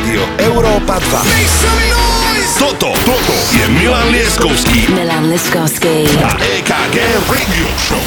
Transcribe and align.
Rádio 0.00 0.24
Európa 0.48 0.96
2. 0.96 2.56
Toto, 2.56 2.88
toto 3.04 3.36
je 3.52 3.68
Milan 3.68 4.08
Lieskovský 4.08 4.88
Milan 4.96 5.28
Liskovský. 5.28 6.08
a 6.24 6.40
EKG 6.40 6.96
Radio 7.28 7.68
Show. 7.76 8.00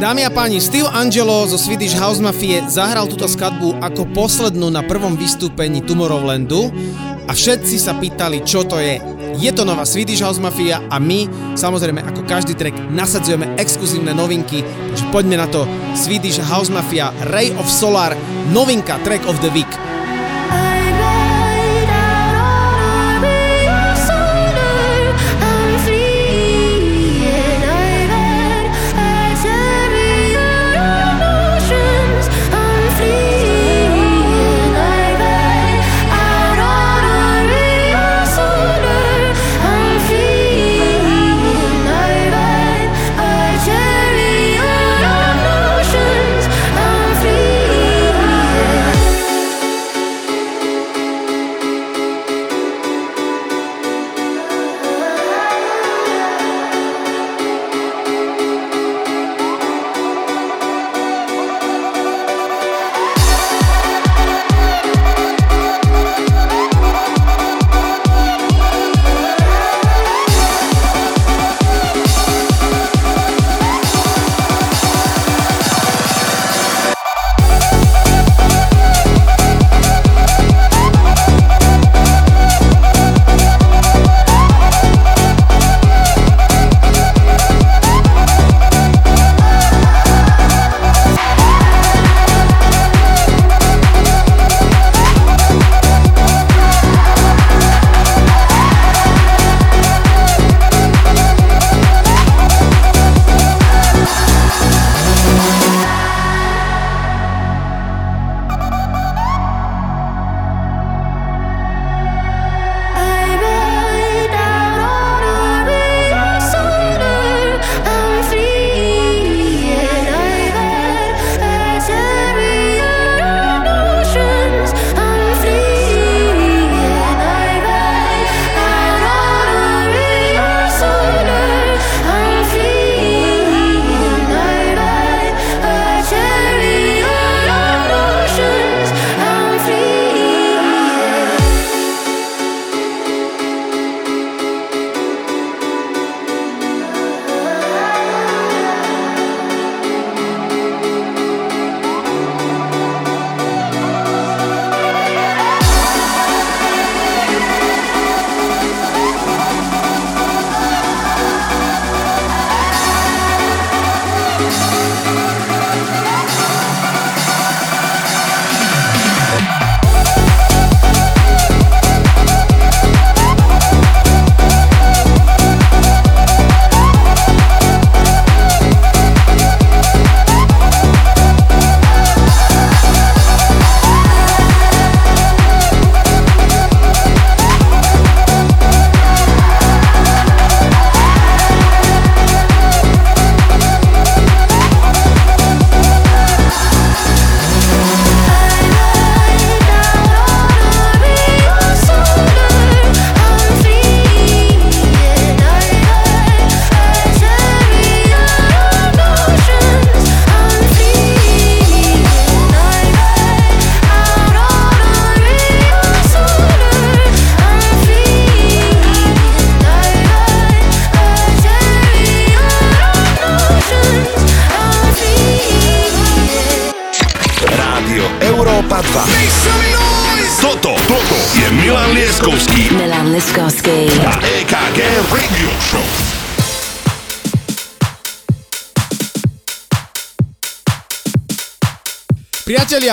Dámy 0.00 0.24
a 0.24 0.32
páni, 0.32 0.56
Steve 0.56 0.88
Angelo 0.88 1.44
zo 1.44 1.60
Swedish 1.60 1.92
House 1.92 2.24
Mafie 2.24 2.64
zahral 2.72 3.04
túto 3.04 3.28
skladbu 3.28 3.84
ako 3.84 4.16
poslednú 4.16 4.72
na 4.72 4.80
prvom 4.80 5.12
vystúpení 5.12 5.84
Tomorrowlandu 5.84 6.72
a 7.28 7.36
všetci 7.36 7.76
sa 7.76 7.92
pýtali, 8.00 8.40
čo 8.48 8.64
to 8.64 8.80
je. 8.80 8.96
Je 9.36 9.52
to 9.52 9.68
nová 9.68 9.84
Swedish 9.84 10.24
House 10.24 10.40
Mafia 10.40 10.80
a 10.88 10.96
my, 10.96 11.28
samozrejme 11.52 12.00
ako 12.00 12.24
každý 12.24 12.56
track, 12.56 12.72
nasadzujeme 12.88 13.60
exkluzívne 13.60 14.16
novinky, 14.16 14.64
takže 14.64 15.04
poďme 15.12 15.36
na 15.36 15.44
to. 15.44 15.68
Swedish 15.92 16.40
House 16.40 16.72
Mafia 16.72 17.12
Ray 17.28 17.52
of 17.52 17.68
Solar, 17.68 18.16
novinka 18.48 18.96
Track 19.04 19.28
of 19.28 19.36
the 19.44 19.52
Week. 19.52 19.85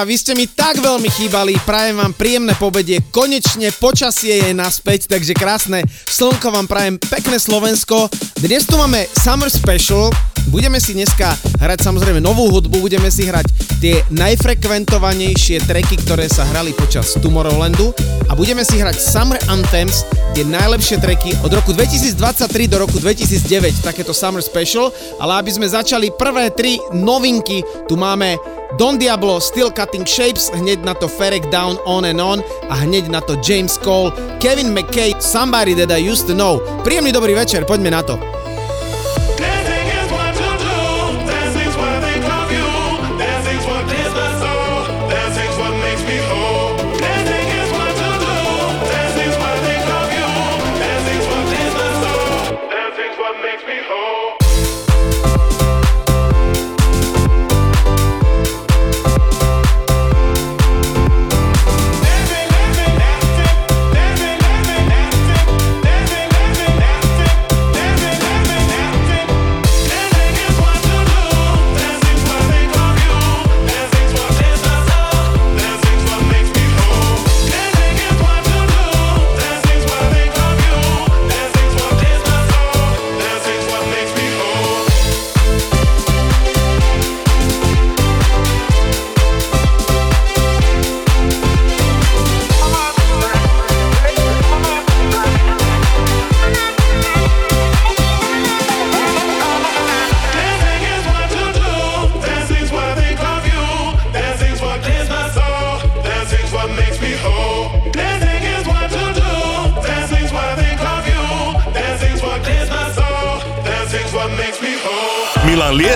Priatelia, 0.04 0.20
vy 0.20 0.20
ste 0.20 0.34
mi 0.36 0.46
tak 0.52 0.84
veľmi 0.84 1.08
chýbali, 1.08 1.56
prajem 1.64 1.96
vám 1.96 2.12
príjemné 2.12 2.52
pobedie, 2.60 3.00
konečne 3.08 3.72
počasie 3.80 4.36
je 4.36 4.52
naspäť, 4.52 5.08
takže 5.08 5.32
krásne 5.32 5.80
slnko 6.12 6.52
vám 6.52 6.68
prajem, 6.68 7.00
pekné 7.00 7.40
Slovensko. 7.40 8.12
Dnes 8.36 8.68
tu 8.68 8.76
máme 8.76 9.08
Summer 9.24 9.48
Special, 9.48 10.12
budeme 10.52 10.84
si 10.84 10.92
dneska 10.92 11.40
hrať 11.56 11.88
samozrejme 11.88 12.20
novú 12.20 12.52
hudbu, 12.52 12.84
budeme 12.84 13.08
si 13.08 13.24
hrať 13.24 13.48
tie 13.80 14.04
najfrekventovanejšie 14.12 15.64
tracky, 15.64 15.96
ktoré 16.04 16.28
sa 16.28 16.44
hrali 16.52 16.76
počas 16.76 17.16
Tomorrowlandu. 17.20 17.96
A 18.28 18.36
budeme 18.36 18.64
si 18.64 18.80
hrať 18.80 19.00
Summer 19.00 19.40
Anthems, 19.48 20.04
tie 20.34 20.44
najlepšie 20.48 20.98
tracky 21.04 21.36
od 21.44 21.52
roku 21.52 21.76
2023 21.76 22.72
do 22.72 22.80
roku 22.82 22.98
2009, 23.00 23.84
takéto 23.84 24.12
Summer 24.12 24.42
Special, 24.44 24.92
ale 25.20 25.44
aby 25.44 25.52
sme 25.52 25.68
začali 25.68 26.12
prvé 26.16 26.52
tri 26.52 26.80
novinky, 26.92 27.64
tu 27.88 28.00
máme 28.00 28.40
Don 28.78 28.98
Diablo, 28.98 29.40
Still 29.40 29.70
Cutting 29.70 30.06
Shapes, 30.06 30.50
hneď 30.50 30.82
na 30.82 30.94
to 30.98 31.06
Ferek 31.06 31.46
Down, 31.54 31.78
On 31.86 32.06
and 32.06 32.22
On 32.22 32.42
a 32.70 32.76
hneď 32.76 33.08
na 33.08 33.22
to 33.22 33.38
James 33.46 33.78
Cole, 33.78 34.10
Kevin 34.42 34.74
McKay, 34.74 35.14
Somebody 35.22 35.78
That 35.78 35.94
I 35.94 36.02
Used 36.02 36.26
To 36.28 36.34
Know. 36.34 36.58
Príjemný 36.82 37.14
dobrý 37.14 37.38
večer, 37.38 37.70
poďme 37.70 37.94
na 37.94 38.02
to. 38.02 38.33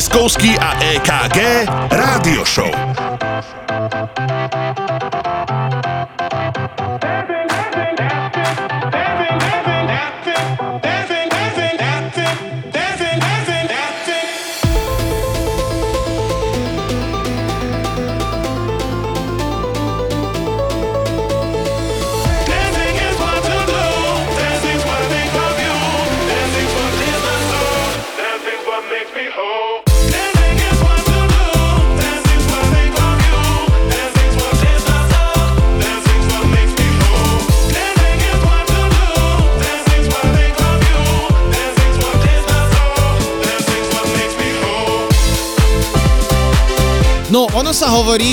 Sa 0.07 0.18
hovorí, 0.19 0.56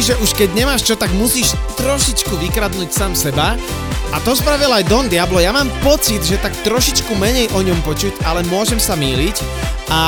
že 0.05 0.21
už 0.21 0.37
keď 0.37 0.53
nemáš 0.53 0.85
čo, 0.85 1.01
tak 1.01 1.09
musíš 1.17 1.57
trošičku 1.81 2.37
vykradnúť 2.37 2.93
sám 2.93 3.17
seba. 3.17 3.57
A 4.13 4.21
to 4.21 4.37
spravil 4.37 4.69
aj 4.69 4.85
Don 4.85 5.09
Diablo. 5.09 5.41
Ja 5.41 5.49
mám 5.49 5.73
pocit, 5.81 6.21
že 6.21 6.37
tak 6.37 6.53
trošičku 6.61 7.17
menej 7.17 7.49
o 7.57 7.65
ňom 7.65 7.81
počuť, 7.81 8.21
ale 8.29 8.45
môžem 8.53 8.77
sa 8.77 9.01
míliť. 9.01 9.41
A 9.89 10.01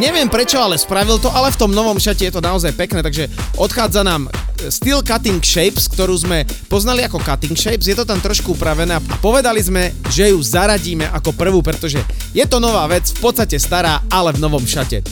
neviem 0.00 0.24
prečo, 0.32 0.56
ale 0.56 0.80
spravil 0.80 1.20
to, 1.20 1.28
ale 1.28 1.52
v 1.52 1.60
tom 1.60 1.76
novom 1.76 2.00
šate 2.00 2.24
je 2.24 2.32
to 2.32 2.40
naozaj 2.40 2.72
pekné, 2.72 3.04
takže 3.04 3.28
odchádza 3.60 4.08
nám 4.08 4.32
Steel 4.72 5.04
Cutting 5.04 5.44
Shapes, 5.44 5.84
ktorú 5.92 6.16
sme 6.16 6.48
poznali 6.72 7.04
ako 7.04 7.20
Cutting 7.20 7.60
Shapes, 7.60 7.84
je 7.84 7.96
to 8.00 8.08
tam 8.08 8.24
trošku 8.24 8.56
upravené 8.56 8.96
a 8.96 9.04
povedali 9.20 9.60
sme, 9.60 9.92
že 10.08 10.32
ju 10.32 10.40
zaradíme 10.40 11.12
ako 11.12 11.36
prvú, 11.36 11.60
pretože 11.60 12.00
je 12.32 12.44
to 12.48 12.56
nová 12.56 12.88
vec, 12.88 13.04
v 13.12 13.20
podstate 13.20 13.60
stará, 13.60 14.00
ale 14.08 14.32
v 14.32 14.40
novom 14.40 14.64
šate. 14.64 15.04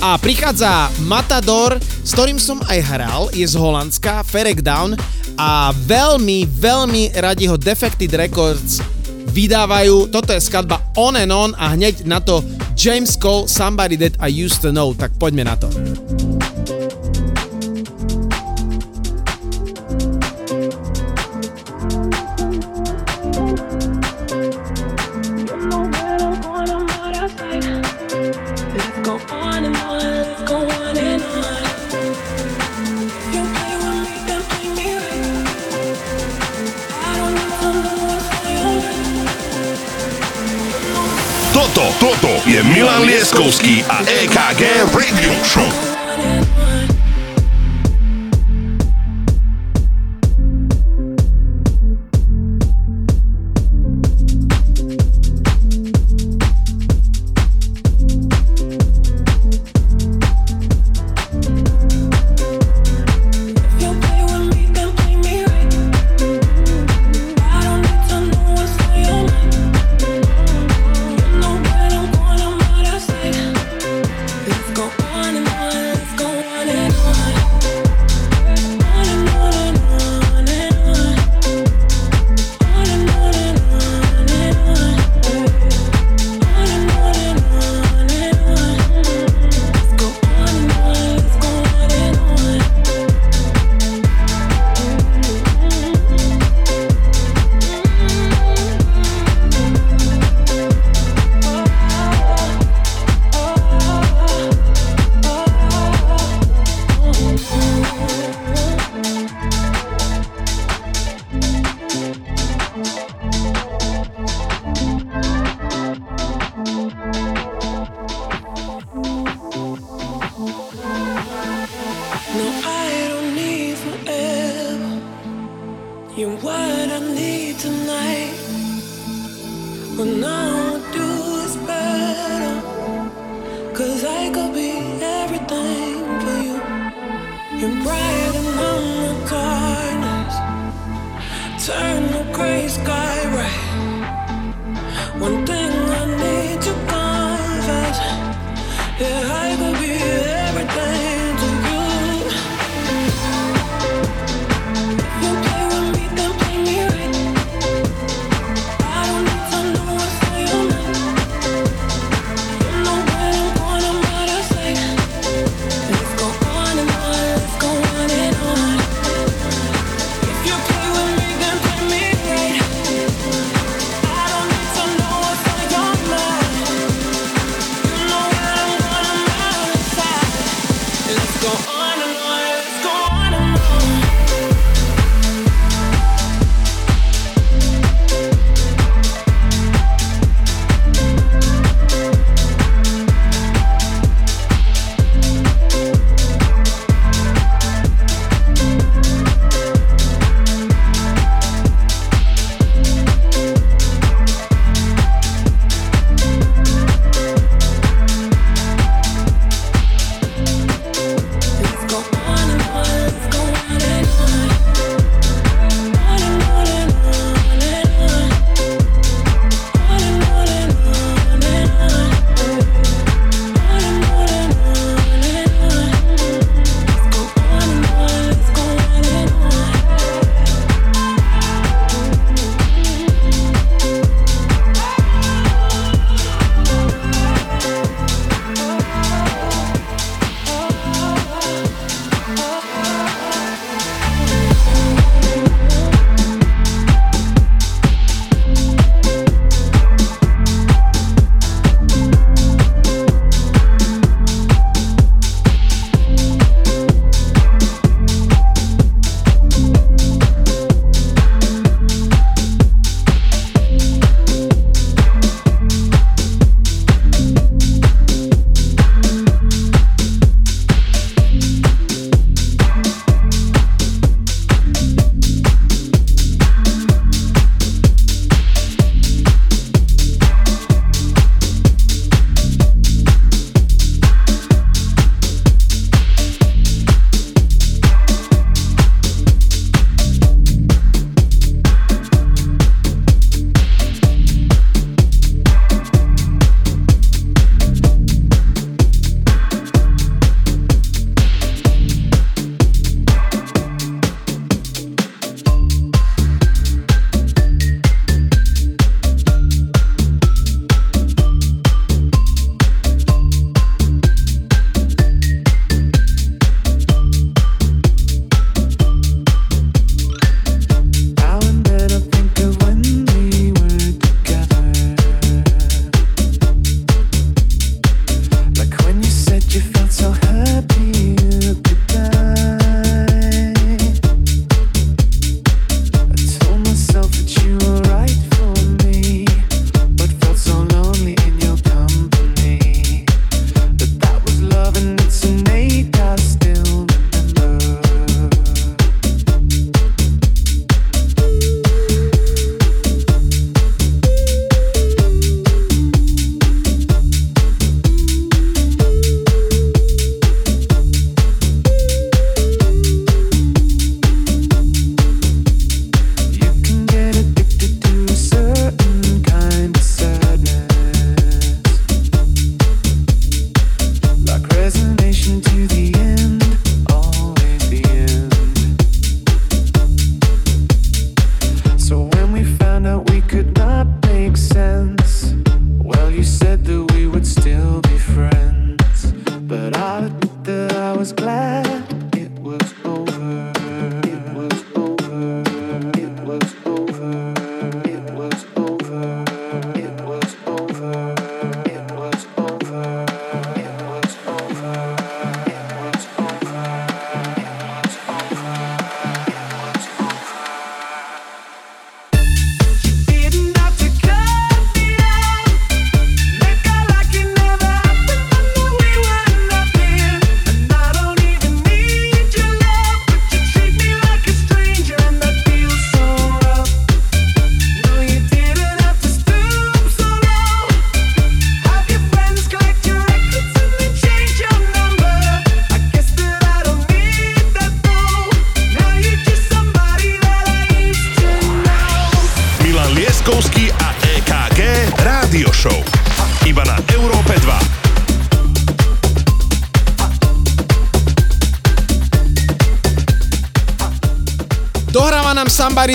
A 0.00 0.16
prichádza 0.16 0.88
Matador, 1.04 1.76
s 1.76 2.16
ktorým 2.16 2.40
som 2.40 2.56
aj 2.72 2.78
hral, 2.88 3.22
je 3.36 3.44
z 3.44 3.52
Holandska, 3.52 4.24
Ferek 4.24 4.64
Down 4.64 4.96
a 5.36 5.76
veľmi, 5.76 6.48
veľmi 6.48 7.12
radi 7.20 7.44
ho 7.44 7.60
Defected 7.60 8.08
Records 8.16 8.80
vydávajú. 9.30 10.08
Toto 10.08 10.32
je 10.32 10.40
skladba 10.40 10.80
On 10.96 11.12
and 11.12 11.28
On 11.28 11.52
a 11.52 11.76
hneď 11.76 12.08
na 12.08 12.16
to 12.16 12.40
James 12.72 13.12
Cole, 13.20 13.44
Somebody 13.44 14.00
That 14.00 14.16
I 14.24 14.32
Used 14.32 14.64
To 14.64 14.72
Know. 14.72 14.96
Tak 14.96 15.20
poďme 15.20 15.44
na 15.44 15.60
to. 15.60 15.68
EKG 44.60 44.89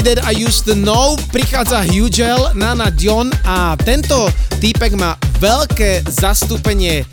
That 0.05 0.21
I 0.29 0.37
Used 0.37 0.69
To 0.69 0.77
Know, 0.77 1.17
prichádza 1.33 1.81
Hugel, 1.81 2.53
Nana 2.53 2.93
Dion 2.93 3.33
a 3.41 3.73
tento 3.73 4.29
týpek 4.61 4.93
má 4.93 5.17
veľké 5.41 6.05
zastúpenie 6.05 7.09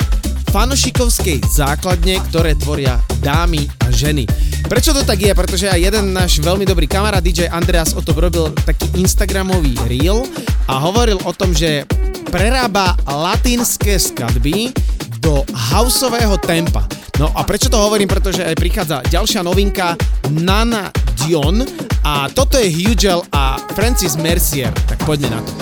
fanošikovskej 0.53 1.41
základne, 1.57 2.21
ktoré 2.29 2.53
tvoria 2.53 3.01
dámy 3.25 3.65
a 3.81 3.89
ženy. 3.89 4.29
Prečo 4.69 4.93
to 4.93 5.09
tak 5.09 5.25
je? 5.25 5.33
Pretože 5.33 5.73
aj 5.73 5.81
jeden 5.89 6.13
náš 6.13 6.37
veľmi 6.45 6.69
dobrý 6.69 6.85
kamarát 6.85 7.25
DJ 7.25 7.49
Andreas 7.49 7.97
o 7.97 8.05
tom 8.05 8.21
robil 8.21 8.53
taký 8.69 8.85
Instagramový 9.01 9.73
reel 9.89 10.29
a 10.69 10.77
hovoril 10.77 11.17
o 11.25 11.33
tom, 11.33 11.57
že 11.57 11.89
prerába 12.29 12.93
latinské 13.09 13.97
skladby 13.97 14.69
do 15.25 15.41
houseového 15.73 16.37
tempa. 16.45 16.85
No 17.17 17.33
a 17.33 17.41
prečo 17.41 17.73
to 17.73 17.81
hovorím? 17.81 18.13
Pretože 18.13 18.45
aj 18.45 18.61
prichádza 18.61 19.01
ďalšia 19.09 19.41
novinka 19.41 19.97
Nana 20.29 20.93
Dion 21.25 21.65
a 22.05 22.29
toto 22.29 22.59
je 22.59 22.71
Hugel 22.71 23.23
a 23.33 23.59
Francis 23.75 24.17
Mercier, 24.19 24.75
tak 24.87 24.99
poďme 25.07 25.31
na 25.31 25.41
to. 25.43 25.62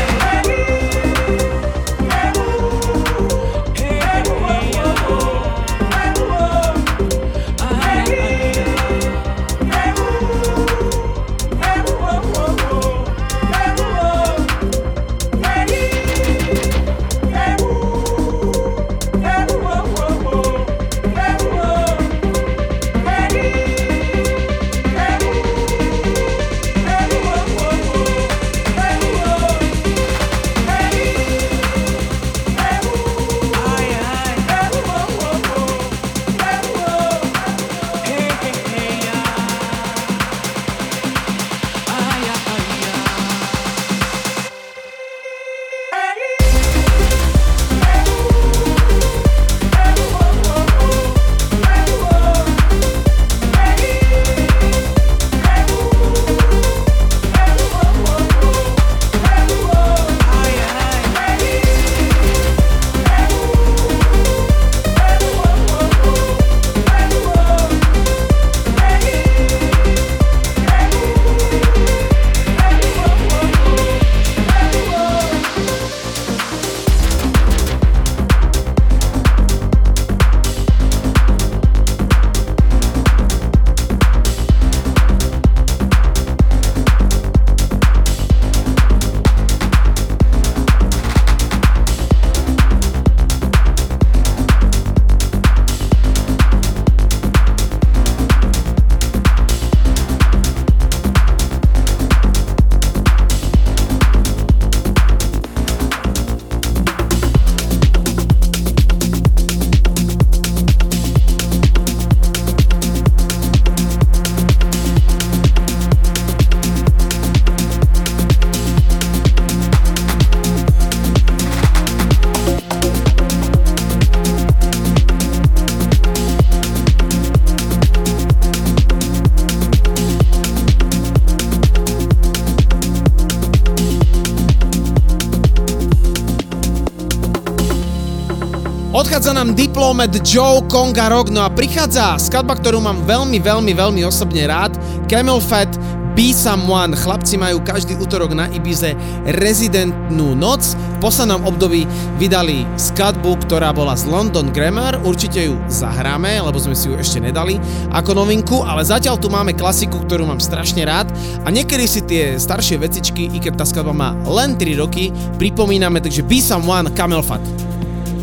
Nám 139.41 139.57
Diplomat 139.57 140.13
Joe 140.21 140.61
Konga 140.69 141.09
Rock, 141.09 141.33
no 141.33 141.41
a 141.41 141.49
prichádza 141.49 142.13
skladba, 142.21 142.61
ktorú 142.61 142.77
mám 142.77 143.01
veľmi, 143.09 143.41
veľmi, 143.41 143.73
veľmi 143.73 144.05
osobne 144.05 144.45
rád, 144.45 144.77
Camel 145.09 145.41
Fat 145.41 145.65
Be 146.13 146.29
Someone. 146.29 146.93
Chlapci 146.93 147.41
majú 147.41 147.57
každý 147.65 147.97
útorok 147.97 148.37
na 148.37 148.45
Ibize 148.53 148.93
rezidentnú 149.25 150.37
noc. 150.37 150.77
V 150.77 150.97
poslednom 151.01 151.41
období 151.49 151.89
vydali 152.21 152.69
skladbu, 152.77 153.41
ktorá 153.49 153.73
bola 153.73 153.97
z 153.97 154.05
London 154.13 154.53
Grammar. 154.53 155.01
Určite 155.01 155.49
ju 155.49 155.57
zahráme, 155.65 156.37
lebo 156.37 156.61
sme 156.61 156.77
si 156.77 156.93
ju 156.93 157.01
ešte 157.01 157.17
nedali 157.17 157.57
ako 157.97 158.21
novinku, 158.21 158.61
ale 158.61 158.85
zatiaľ 158.85 159.17
tu 159.17 159.33
máme 159.33 159.57
klasiku, 159.57 160.05
ktorú 160.05 160.29
mám 160.29 160.37
strašne 160.37 160.85
rád 160.85 161.09
a 161.41 161.49
niekedy 161.49 161.89
si 161.89 162.05
tie 162.05 162.37
staršie 162.37 162.77
vecičky, 162.77 163.33
i 163.33 163.41
keď 163.41 163.57
tá 163.57 163.65
skladba 163.65 163.89
má 163.89 164.13
len 164.21 164.53
3 164.53 164.77
roky, 164.77 165.09
pripomíname, 165.41 165.97
takže 165.97 166.21
Be 166.21 166.37
Someone 166.37 166.93
Camel 166.93 167.25
Fat. 167.25 167.41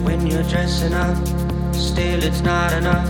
When 0.08 0.26
you're 0.26 0.42
dressing 0.44 0.94
up. 0.94 1.16
Still, 1.74 2.22
it's 2.22 2.40
not 2.40 2.72
enough. 2.72 3.06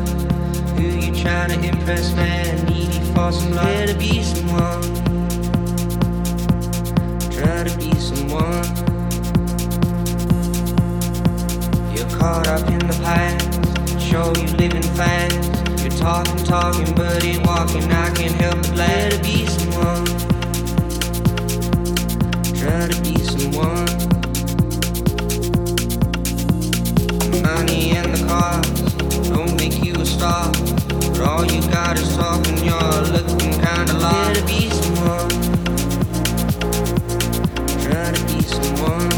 Who 0.77 0.83
you 0.83 1.15
trying 1.15 1.51
to 1.51 1.69
impress, 1.69 2.13
man? 2.15 2.67
Needy 2.67 2.99
for 3.15 3.31
some 3.31 3.55
love. 3.55 3.67
Try 3.67 3.87
to 3.87 3.95
be 3.95 4.23
someone. 4.25 4.83
Try 7.37 7.59
to 7.69 7.73
be 7.79 7.91
someone. 8.09 8.69
You're 11.95 12.11
caught 12.19 12.49
up 12.49 12.67
in 12.69 12.81
the 12.91 12.99
past. 13.05 14.01
Show 14.01 14.33
you 14.41 14.49
living 14.57 14.89
fast. 14.99 15.83
You're 15.83 15.99
talking, 16.07 16.43
talking, 16.45 16.93
but 16.97 17.25
ain't 17.25 17.47
walking. 17.47 17.85
I 17.93 18.11
can't 18.17 18.35
help 18.43 18.57
but 18.57 18.75
glad 18.75 19.13
to 19.13 19.19
be 19.23 19.47
someone. 19.47 20.05
Try 22.61 22.89
to 22.89 23.01
be 23.03 23.15
someone. 23.19 24.18
stars. 28.39 29.29
Don't 29.29 29.55
make 29.57 29.85
you 29.85 29.95
a 29.95 30.07
star. 30.07 30.51
But 30.53 31.21
all 31.21 31.45
you 31.45 31.61
got 31.71 31.99
is 31.99 32.17
talk 32.17 32.47
and 32.49 32.61
you're 32.61 33.03
looking 33.15 33.53
kinda 33.65 33.95
lost. 33.95 34.19
Try 34.19 34.35
to 34.37 34.45
be 34.51 34.71
someone. 34.71 35.31
Try 37.85 38.07
to 38.15 38.23
be 38.29 38.43
someone. 38.51 39.11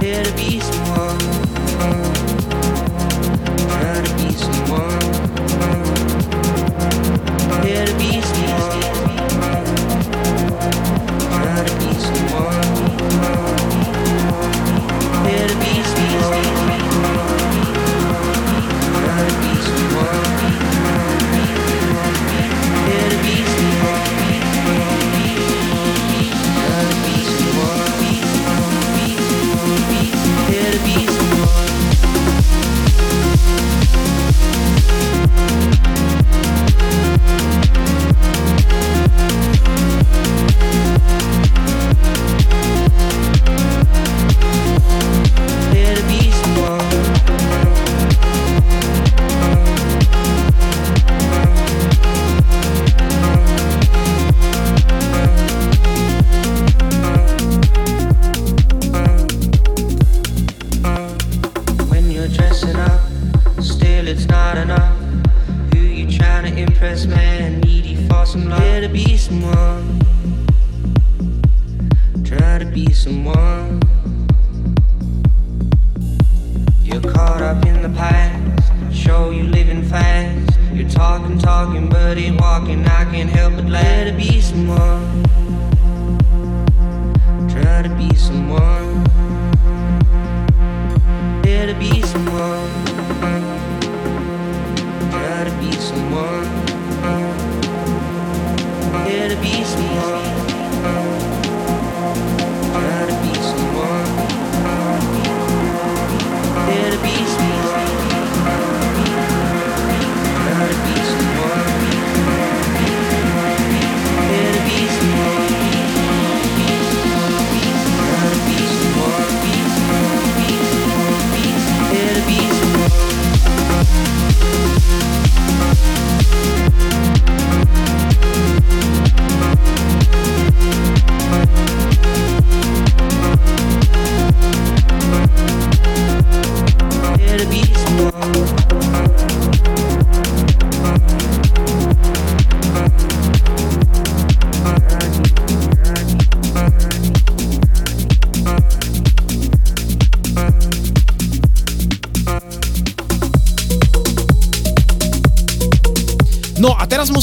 Try 0.00 0.22
to 0.24 0.32
be 0.42 0.60
someone. 0.60 1.18
Try 3.68 3.94
to 4.02 4.12
be 4.18 4.28
someone. 4.40 5.00
Try 11.30 11.64
to 11.64 11.74
be 11.80 11.92
someone. 12.04 13.55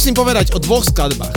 Musím 0.03 0.19
povedať 0.19 0.51
o 0.51 0.59
dvoch 0.59 0.83
skladbách. 0.83 1.31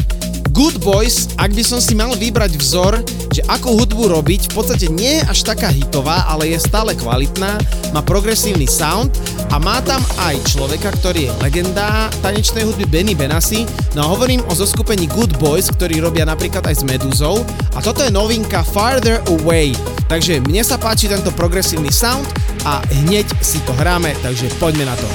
Good 0.51 0.83
Boys, 0.83 1.31
ak 1.39 1.55
by 1.55 1.63
som 1.63 1.79
si 1.79 1.95
mal 1.95 2.11
vybrať 2.19 2.59
vzor, 2.59 2.99
že 3.31 3.47
akú 3.47 3.79
hudbu 3.79 4.11
robiť, 4.11 4.51
v 4.51 4.55
podstate 4.59 4.91
nie 4.91 5.23
je 5.23 5.27
až 5.31 5.47
taká 5.47 5.71
hitová, 5.71 6.27
ale 6.27 6.51
je 6.51 6.59
stále 6.59 6.99
kvalitná, 6.99 7.63
má 7.95 8.03
progresívny 8.03 8.67
sound 8.67 9.15
a 9.55 9.63
má 9.63 9.79
tam 9.87 10.03
aj 10.19 10.43
človeka, 10.51 10.91
ktorý 10.99 11.31
je 11.31 11.37
legenda 11.47 12.11
tanečnej 12.27 12.67
hudby 12.67 12.91
Benny 12.91 13.15
Benassi, 13.15 13.71
no 13.95 14.03
a 14.03 14.11
hovorím 14.11 14.43
o 14.51 14.53
zoskupení 14.59 15.07
Good 15.15 15.39
Boys, 15.39 15.71
ktorí 15.71 16.03
robia 16.03 16.27
napríklad 16.27 16.67
aj 16.67 16.83
s 16.83 16.83
Meduzou 16.83 17.47
a 17.71 17.79
toto 17.79 18.03
je 18.03 18.11
novinka 18.11 18.67
Farther 18.67 19.23
Away, 19.31 19.79
takže 20.11 20.43
mne 20.43 20.67
sa 20.67 20.75
páči 20.75 21.07
tento 21.07 21.31
progresívny 21.39 21.95
sound 21.95 22.27
a 22.67 22.83
hneď 23.07 23.31
si 23.39 23.63
to 23.63 23.71
hráme, 23.79 24.11
takže 24.27 24.51
poďme 24.59 24.91
na 24.91 24.99
to. 24.99 25.07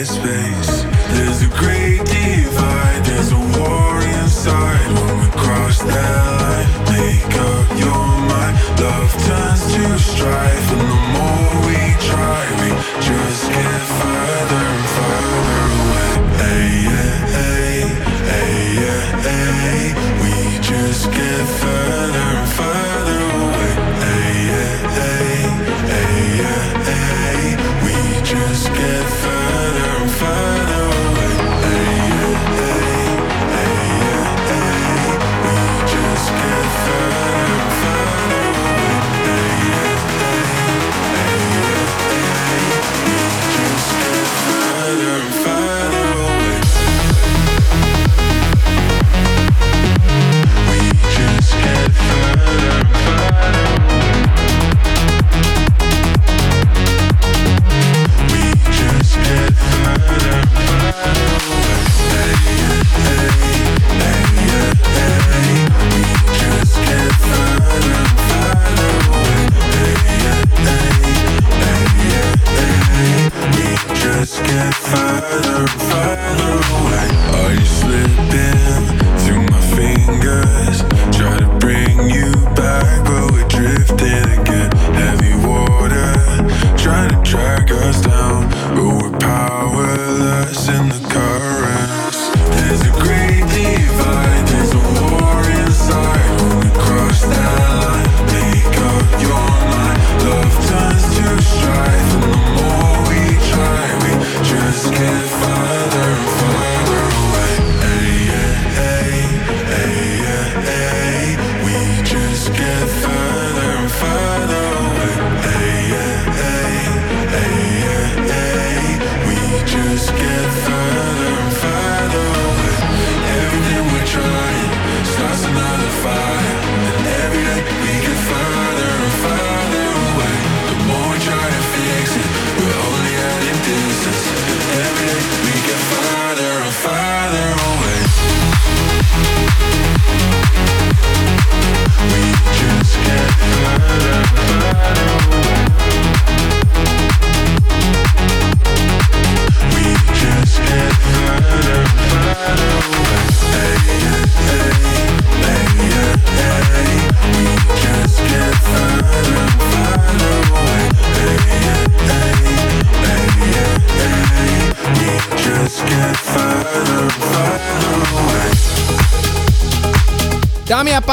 In 0.00 0.39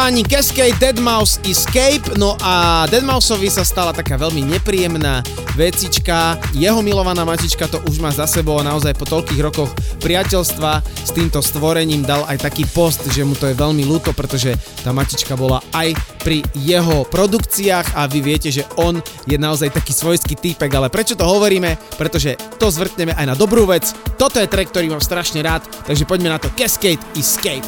páni, 0.08 0.24
Cascade, 0.24 0.80
Deadmau5, 0.80 1.52
Escape, 1.52 2.16
no 2.16 2.40
a 2.40 2.88
Deadmau5ovi 2.88 3.52
sa 3.52 3.68
stala 3.68 3.92
taká 3.92 4.16
veľmi 4.16 4.40
nepríjemná 4.56 5.20
vecička. 5.60 6.40
Jeho 6.56 6.80
milovaná 6.80 7.28
matička 7.28 7.68
to 7.68 7.84
už 7.84 8.00
má 8.00 8.08
za 8.16 8.24
sebou 8.24 8.56
a 8.56 8.64
naozaj 8.64 8.96
po 8.96 9.04
toľkých 9.04 9.44
rokoch 9.44 9.68
priateľstva 10.00 10.80
s 10.80 11.12
týmto 11.12 11.44
stvorením 11.44 12.08
dal 12.08 12.24
aj 12.32 12.40
taký 12.40 12.64
post, 12.72 13.04
že 13.12 13.28
mu 13.28 13.36
to 13.36 13.52
je 13.52 13.60
veľmi 13.60 13.84
ľúto, 13.84 14.16
pretože 14.16 14.56
tá 14.80 14.96
matička 14.96 15.36
bola 15.36 15.60
aj 15.76 15.92
pri 16.24 16.40
jeho 16.56 17.04
produkciách 17.12 18.00
a 18.00 18.08
vy 18.08 18.24
viete, 18.24 18.48
že 18.48 18.64
on 18.80 19.04
je 19.28 19.36
naozaj 19.36 19.76
taký 19.76 19.92
svojský 19.92 20.40
týpek, 20.40 20.72
ale 20.72 20.88
prečo 20.88 21.20
to 21.20 21.28
hovoríme? 21.28 21.76
Pretože 22.00 22.40
to 22.56 22.72
zvrtneme 22.72 23.12
aj 23.12 23.28
na 23.28 23.36
dobrú 23.36 23.68
vec. 23.68 23.92
Toto 24.16 24.40
je 24.40 24.48
track, 24.48 24.72
ktorý 24.72 24.88
mám 24.88 25.04
strašne 25.04 25.44
rád, 25.44 25.68
takže 25.84 26.08
poďme 26.08 26.32
na 26.32 26.40
to 26.40 26.48
Cascade 26.56 27.04
Escape. 27.12 27.68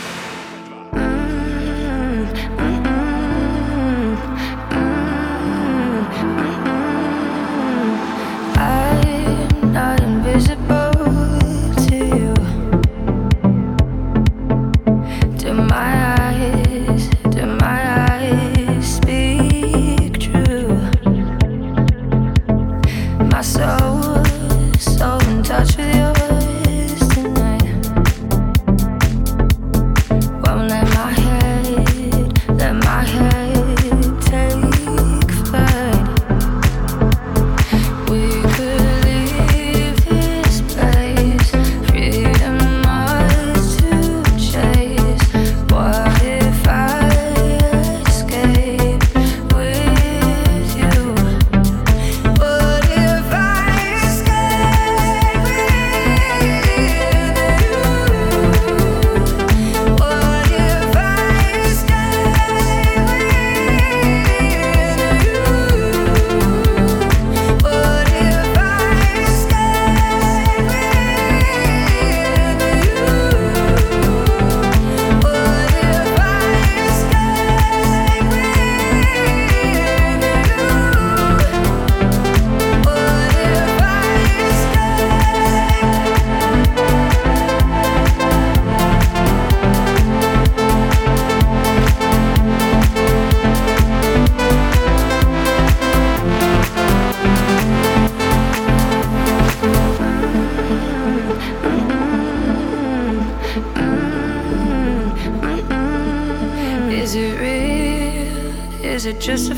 just 109.21 109.51
a 109.51 109.55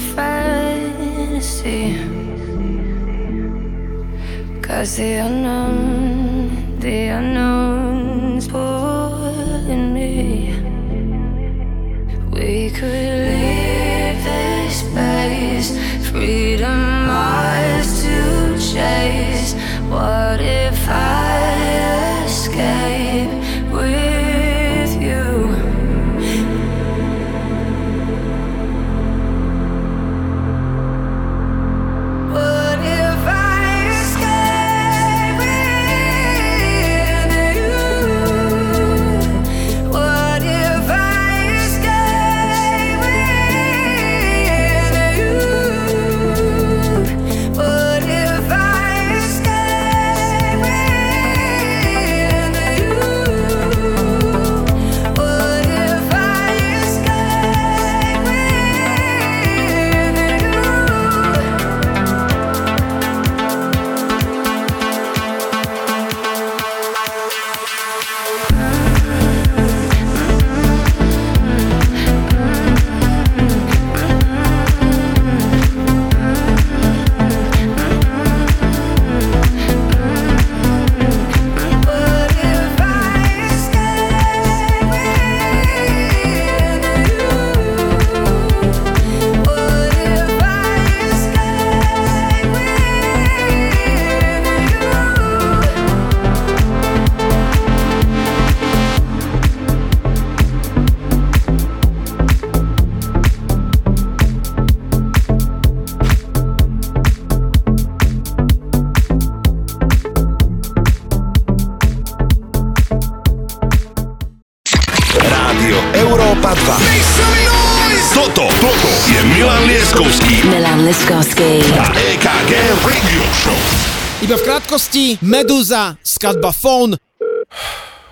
krátkosti 125.13 125.25
Meduza, 125.25 125.95
skladba 126.03 126.51
Phone. 126.51 126.97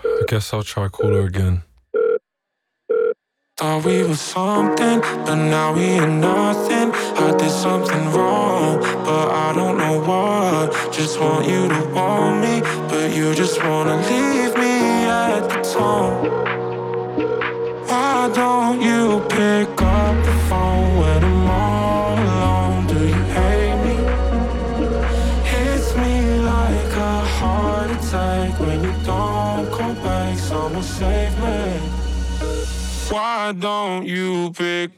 I 0.04 0.26
guess 0.28 0.54
I'll 0.54 0.64
try 0.64 0.88
cooler 0.90 1.26
again. 1.26 1.64
Thought 3.58 3.86
we 3.86 4.04
were 4.04 4.16
something, 4.16 5.02
but 5.26 5.36
now 5.36 5.74
we 5.74 6.00
are 6.00 6.08
nothing. 6.08 6.92
I 7.18 7.36
did 7.38 7.52
something 7.52 8.12
wrong, 8.14 8.80
but 9.06 9.30
I 9.30 9.54
don't 9.54 9.78
know 9.78 10.00
what. 10.00 10.92
Just 10.92 11.20
want 11.20 11.48
you 11.48 11.68
to 11.68 11.82
want 11.94 12.42
me, 12.42 12.62
but 12.90 13.16
you 13.16 13.36
just 13.36 13.62
wanna 13.64 13.98
leave 13.98 14.56
me 14.58 15.06
at 15.06 15.48
the 15.50 15.62
tone. 15.74 16.30
Why 17.88 18.32
don't 18.34 18.82
you 18.82 19.22
pick 19.30 19.81
don't 33.54 34.06
you 34.06 34.52
pick 34.54 34.91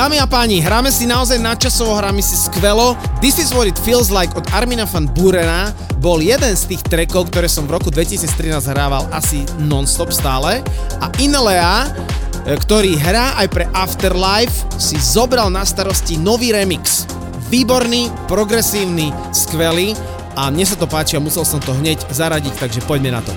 Dámy 0.00 0.16
a 0.16 0.24
páni, 0.24 0.64
hráme 0.64 0.88
si 0.88 1.04
naozaj 1.04 1.36
nadčasovo, 1.36 1.92
hráme 1.92 2.24
si 2.24 2.32
skvelo. 2.32 2.96
This 3.20 3.36
is 3.36 3.52
what 3.52 3.68
it 3.68 3.76
feels 3.84 4.08
like 4.08 4.32
od 4.32 4.48
Armina 4.48 4.88
van 4.88 5.04
Burena 5.04 5.76
bol 6.00 6.24
jeden 6.24 6.56
z 6.56 6.72
tých 6.72 6.80
trekov, 6.88 7.28
ktoré 7.28 7.52
som 7.52 7.68
v 7.68 7.76
roku 7.76 7.92
2013 7.92 8.24
hrával 8.72 9.04
asi 9.12 9.44
non-stop 9.60 10.08
stále. 10.08 10.64
A 11.04 11.12
Inelea 11.20 11.84
e, 12.48 12.56
ktorý 12.56 12.96
hrá 12.96 13.36
aj 13.44 13.52
pre 13.52 13.68
Afterlife, 13.76 14.64
si 14.80 14.96
zobral 14.96 15.52
na 15.52 15.68
starosti 15.68 16.16
nový 16.16 16.56
remix. 16.56 17.04
Výborný, 17.52 18.08
progresívny, 18.24 19.12
skvelý 19.36 19.92
a 20.32 20.48
mne 20.48 20.64
sa 20.64 20.80
to 20.80 20.88
páči 20.88 21.20
a 21.20 21.20
musel 21.20 21.44
som 21.44 21.60
to 21.60 21.76
hneď 21.76 22.00
zaradiť, 22.08 22.56
takže 22.56 22.80
poďme 22.88 23.12
na 23.12 23.20
to. 23.20 23.36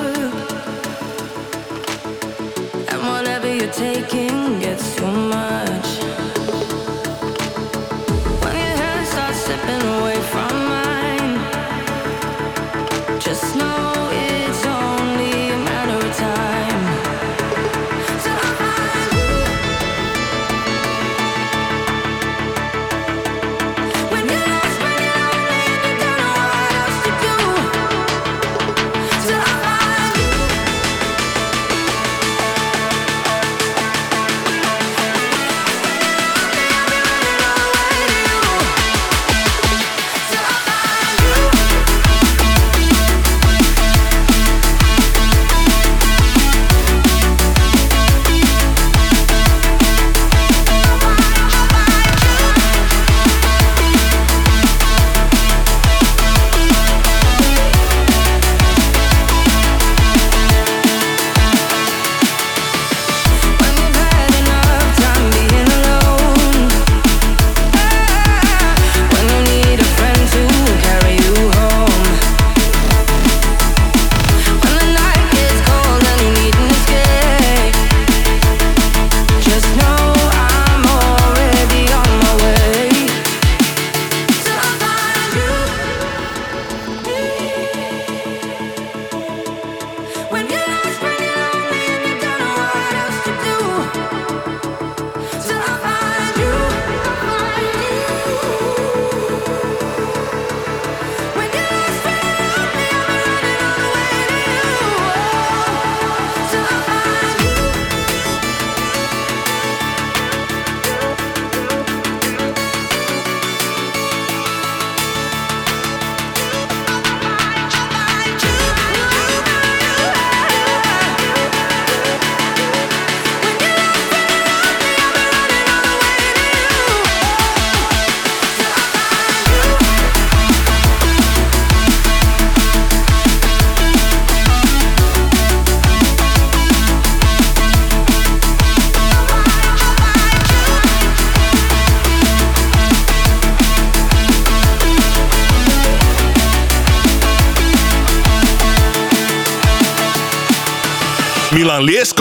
taking 3.71 4.59
gets 4.59 4.95
too 4.95 5.05
much. 5.05 6.10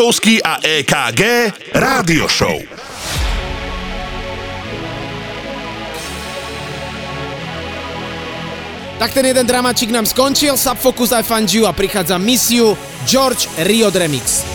Lipkovský 0.01 0.41
a 0.43 0.57
EKG 0.65 1.53
Rádio 1.77 2.25
Show. 2.29 2.57
Tak 8.97 9.13
ten 9.13 9.27
jeden 9.29 9.45
dramačik 9.45 9.93
nám 9.93 10.09
skončil, 10.09 10.57
Subfocus 10.57 11.13
I 11.13 11.21
Found 11.21 11.53
You 11.53 11.69
a 11.69 11.77
prichádza 11.77 12.17
misiu 12.17 12.79
George 13.05 13.45
Riod 13.61 13.93
Remix. 13.97 14.50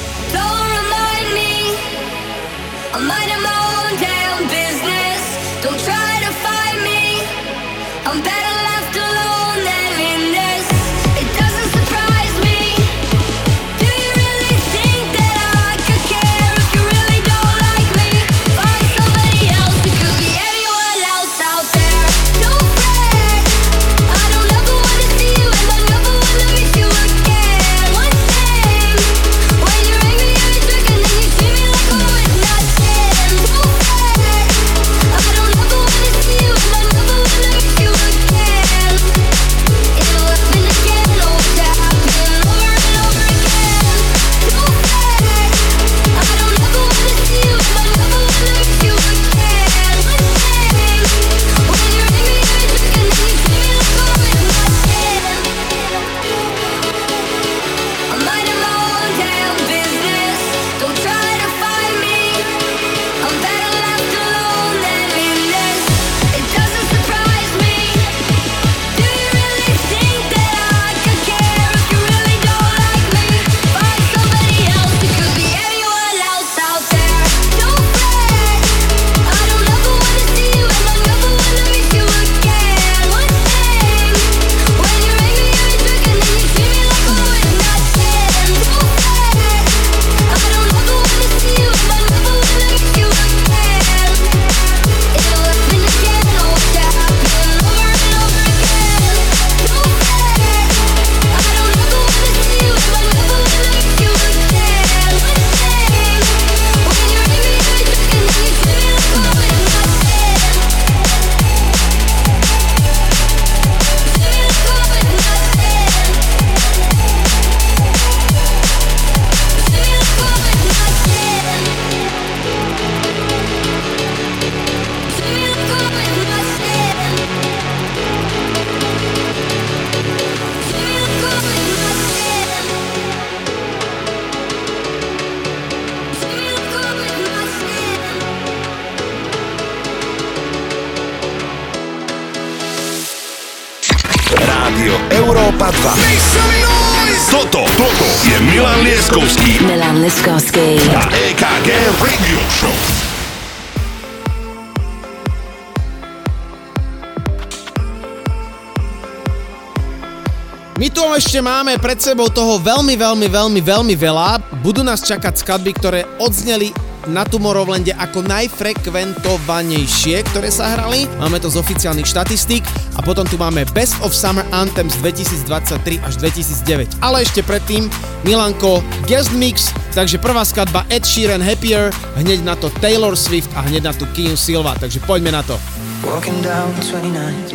Ešte 161.36 161.52
máme 161.52 161.76
pred 161.84 162.00
sebou 162.00 162.32
toho 162.32 162.64
veľmi, 162.64 162.96
veľmi, 162.96 163.28
veľmi, 163.28 163.60
veľmi 163.60 163.96
veľa. 164.00 164.40
Budú 164.64 164.88
nás 164.88 165.04
čakať 165.04 165.44
skladby, 165.44 165.76
ktoré 165.76 166.08
odzneli 166.16 166.72
na 167.12 167.28
Tomorrowlande 167.28 167.92
ako 167.92 168.24
najfrekventovanejšie, 168.24 170.24
ktoré 170.32 170.48
sa 170.48 170.80
hrali. 170.80 171.12
Máme 171.20 171.44
to 171.44 171.52
z 171.52 171.60
oficiálnych 171.60 172.08
štatistík 172.08 172.64
a 172.96 173.04
potom 173.04 173.28
tu 173.28 173.36
máme 173.36 173.68
Best 173.76 174.00
of 174.00 174.16
Summer 174.16 174.48
Anthems 174.56 174.96
2023 175.04 176.00
až 176.08 176.16
2009. 176.24 177.04
Ale 177.04 177.28
ešte 177.28 177.44
predtým 177.44 177.92
Milanko 178.24 178.80
Guest 179.04 179.36
Mix, 179.36 179.76
takže 179.92 180.24
prvá 180.24 180.48
skladba 180.48 180.88
Ed 180.88 181.04
Sheeran 181.04 181.44
Happier, 181.44 181.92
hneď 182.16 182.48
na 182.48 182.56
to 182.56 182.72
Taylor 182.80 183.12
Swift 183.20 183.52
a 183.60 183.68
hneď 183.68 183.84
na 183.84 183.92
to 183.92 184.08
Kim 184.16 184.40
Silva, 184.40 184.80
takže 184.80 185.04
poďme 185.04 185.36
na 185.36 185.44
to. 185.44 185.60
Walking 186.08 186.40
down 186.40 186.72
29th 186.80 187.52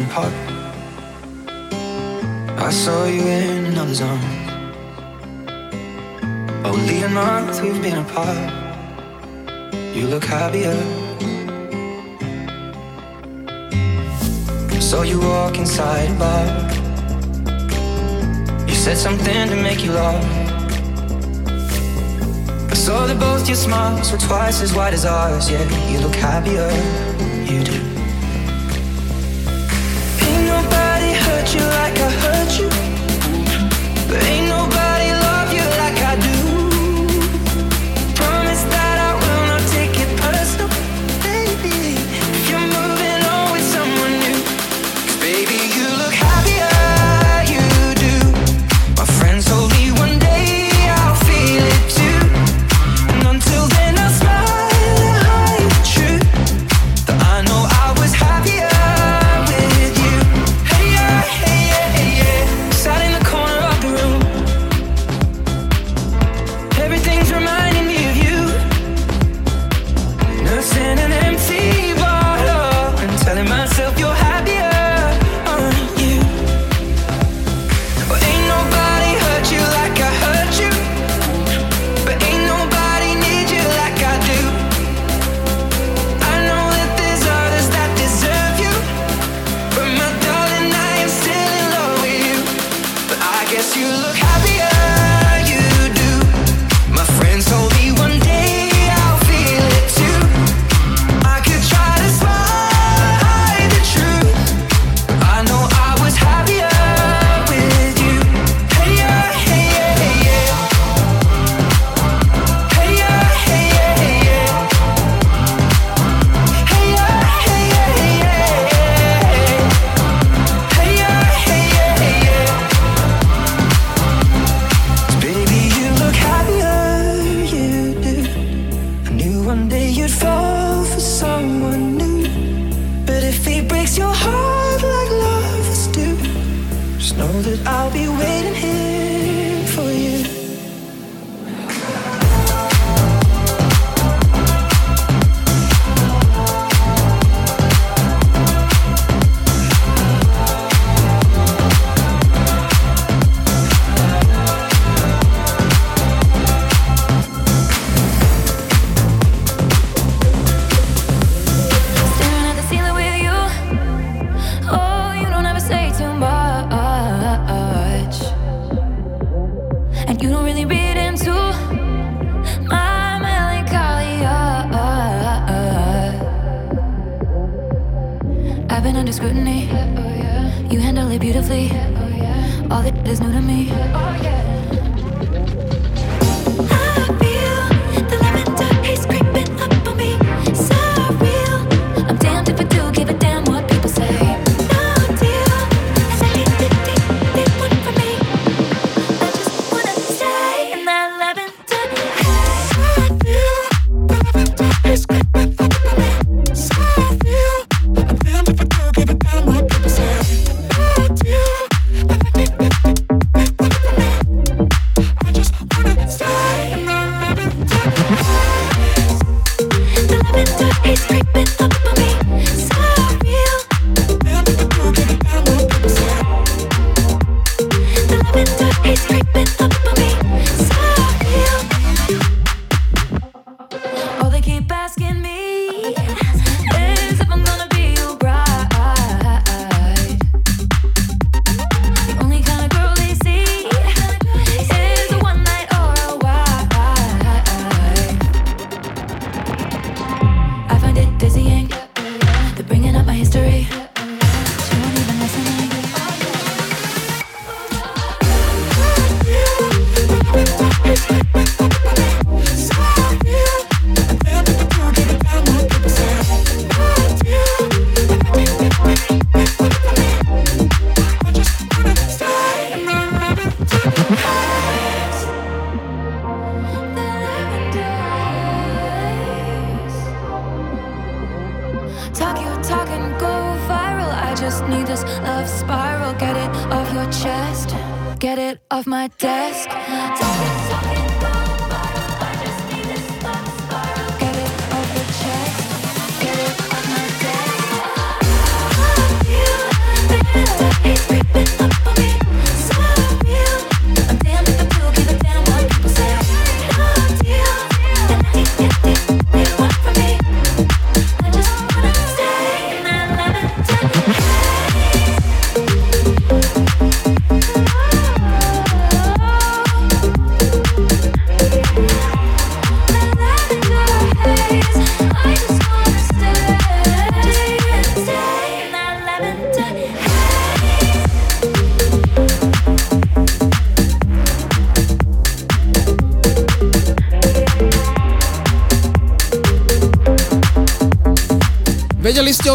I 2.71 2.73
saw 2.73 3.05
you 3.05 3.23
in 3.23 3.64
another 3.66 3.95
zone. 3.95 4.21
Only 6.64 7.03
a 7.03 7.09
month 7.09 7.61
we've 7.62 7.83
been 7.83 7.99
apart. 7.99 8.39
You 9.93 10.07
look 10.07 10.23
happier. 10.23 10.77
Saw 14.81 15.03
you 15.03 15.18
walk 15.18 15.59
inside 15.59 16.11
a 16.12 16.14
bar. 16.14 16.47
You 18.68 18.75
said 18.77 18.97
something 18.97 19.49
to 19.49 19.57
make 19.57 19.83
you 19.83 19.91
laugh. 19.91 20.25
I 22.71 22.75
saw 22.75 23.05
that 23.09 23.18
both 23.18 23.49
your 23.49 23.57
smiles 23.57 24.12
were 24.12 24.18
twice 24.18 24.62
as 24.62 24.73
wide 24.73 24.95
as 24.95 25.05
ours. 25.05 25.51
Yeah, 25.51 25.64
you 25.91 25.99
look 25.99 26.14
happier. 26.14 26.71
You 27.53 27.64
do. 27.64 27.99
like 31.91 32.01
I 32.03 32.11
hurt 32.11 32.59
you. 32.59 32.80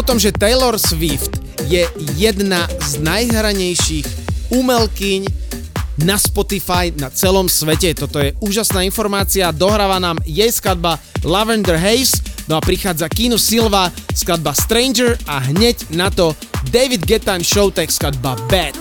tom, 0.06 0.22
že 0.22 0.30
Taylor 0.30 0.78
Swift 0.78 1.34
je 1.66 1.82
jedna 2.14 2.70
z 2.78 3.02
najhranejších 3.02 4.06
umelkyň 4.54 5.26
na 6.06 6.14
Spotify 6.14 6.94
na 6.94 7.10
celom 7.10 7.50
svete. 7.50 7.90
Toto 7.90 8.22
je 8.22 8.30
úžasná 8.38 8.86
informácia, 8.86 9.50
dohráva 9.50 9.98
nám 9.98 10.22
jej 10.22 10.46
skladba 10.54 11.02
Lavender 11.26 11.74
Haze, 11.74 12.22
no 12.46 12.54
a 12.54 12.62
prichádza 12.62 13.10
Kino 13.10 13.34
Silva, 13.34 13.90
skladba 14.14 14.54
Stranger 14.54 15.18
a 15.26 15.42
hneď 15.50 15.90
na 15.90 16.06
to 16.06 16.38
David 16.70 17.02
Getan 17.02 17.42
Showtek 17.42 17.90
skladba 17.90 18.38
Bad. 18.46 18.78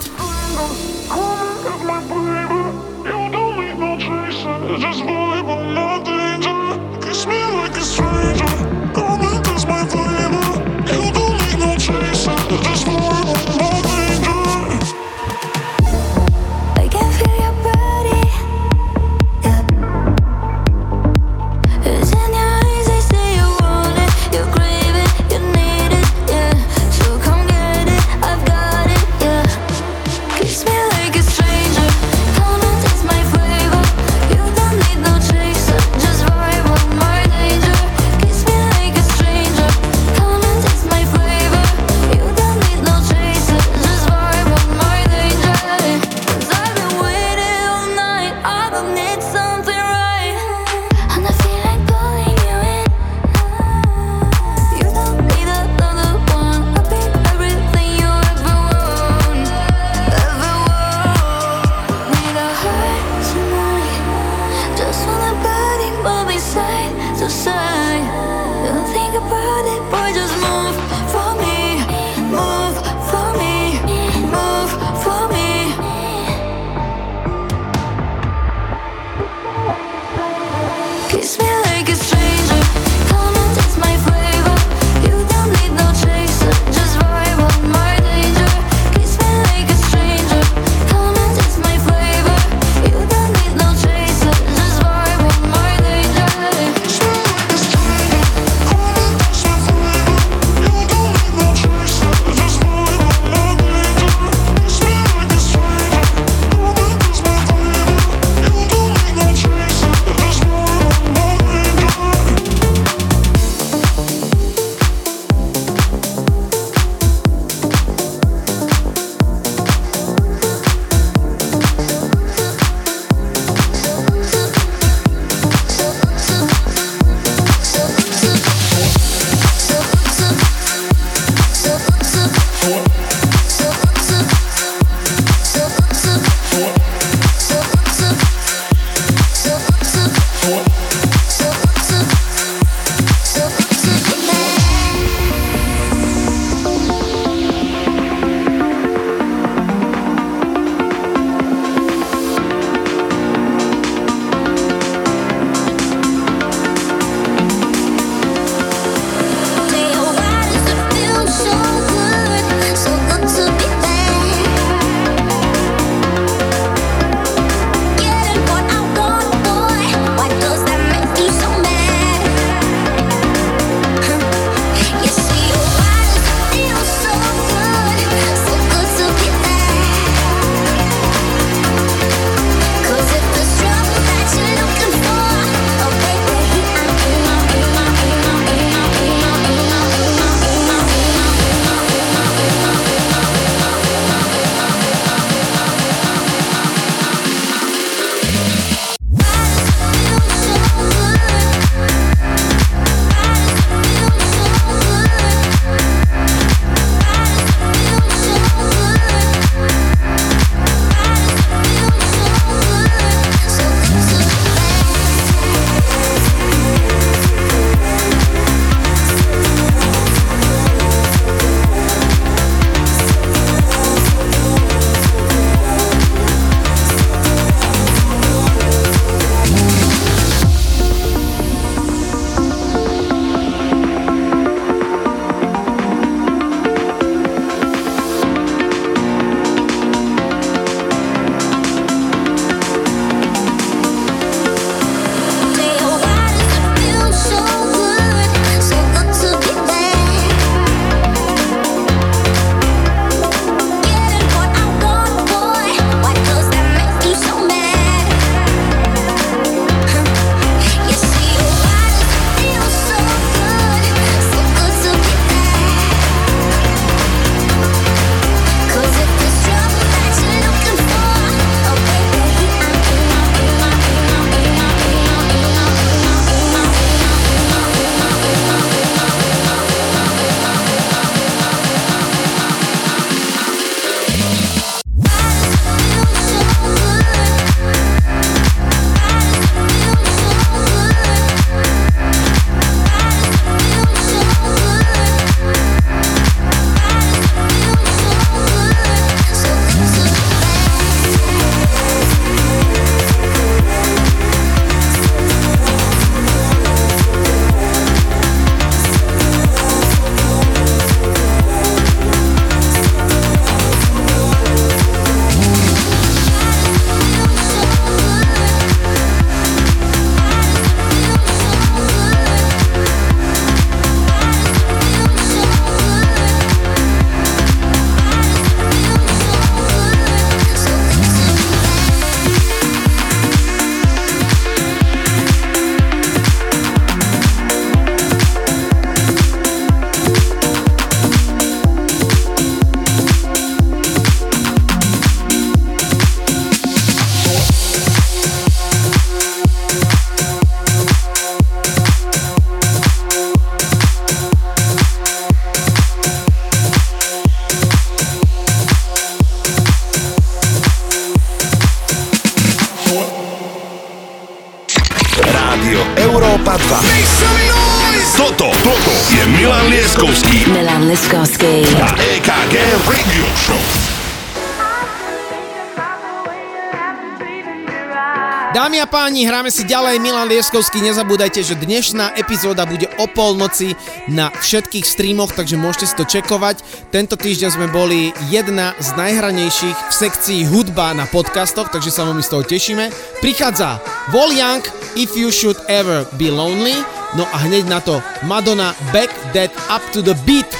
Páni, 379.16 379.32
hráme 379.32 379.47
si 379.47 379.63
ďalej 379.63 380.03
Milan 380.03 380.28
Lieskovský. 380.28 380.84
Nezabúdajte, 380.84 381.39
že 381.39 381.55
dnešná 381.55 382.20
epizóda 382.20 382.68
bude 382.68 382.91
o 382.99 383.07
polnoci 383.07 383.72
na 384.11 384.28
všetkých 384.28 384.84
streamoch, 384.84 385.32
takže 385.32 385.55
môžete 385.55 385.88
si 385.88 385.95
to 385.95 386.03
čekovať. 386.03 386.59
Tento 386.91 387.16
týždeň 387.16 387.47
sme 387.47 387.72
boli 387.72 388.11
jedna 388.28 388.76
z 388.76 388.91
najhranejších 388.99 389.78
v 389.88 389.93
sekcii 389.95 390.41
hudba 390.51 390.91
na 390.91 391.07
podcastoch, 391.07 391.72
takže 391.72 391.95
sa 391.95 392.03
veľmi 392.03 392.20
z 392.20 392.28
toho 392.28 392.43
tešíme. 392.43 392.91
Prichádza 393.24 393.80
Vol 394.11 394.36
Young, 394.36 394.59
If 394.99 395.16
You 395.16 395.32
Should 395.32 395.63
Ever 395.72 396.03
Be 396.20 396.28
Lonely, 396.28 396.76
no 397.16 397.24
a 397.32 397.39
hneď 397.47 397.72
na 397.72 397.80
to 397.80 398.03
Madonna 398.28 398.76
Back 398.91 399.16
That 399.32 399.55
Up 399.72 399.95
to 399.95 400.03
the 400.03 400.20
Beat 400.28 400.51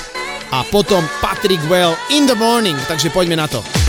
a 0.56 0.64
potom 0.72 1.04
Patrick 1.20 1.60
Well 1.68 2.00
In 2.08 2.24
the 2.24 2.40
Morning, 2.40 2.80
takže 2.88 3.12
poďme 3.12 3.36
na 3.36 3.52
to. 3.52 3.85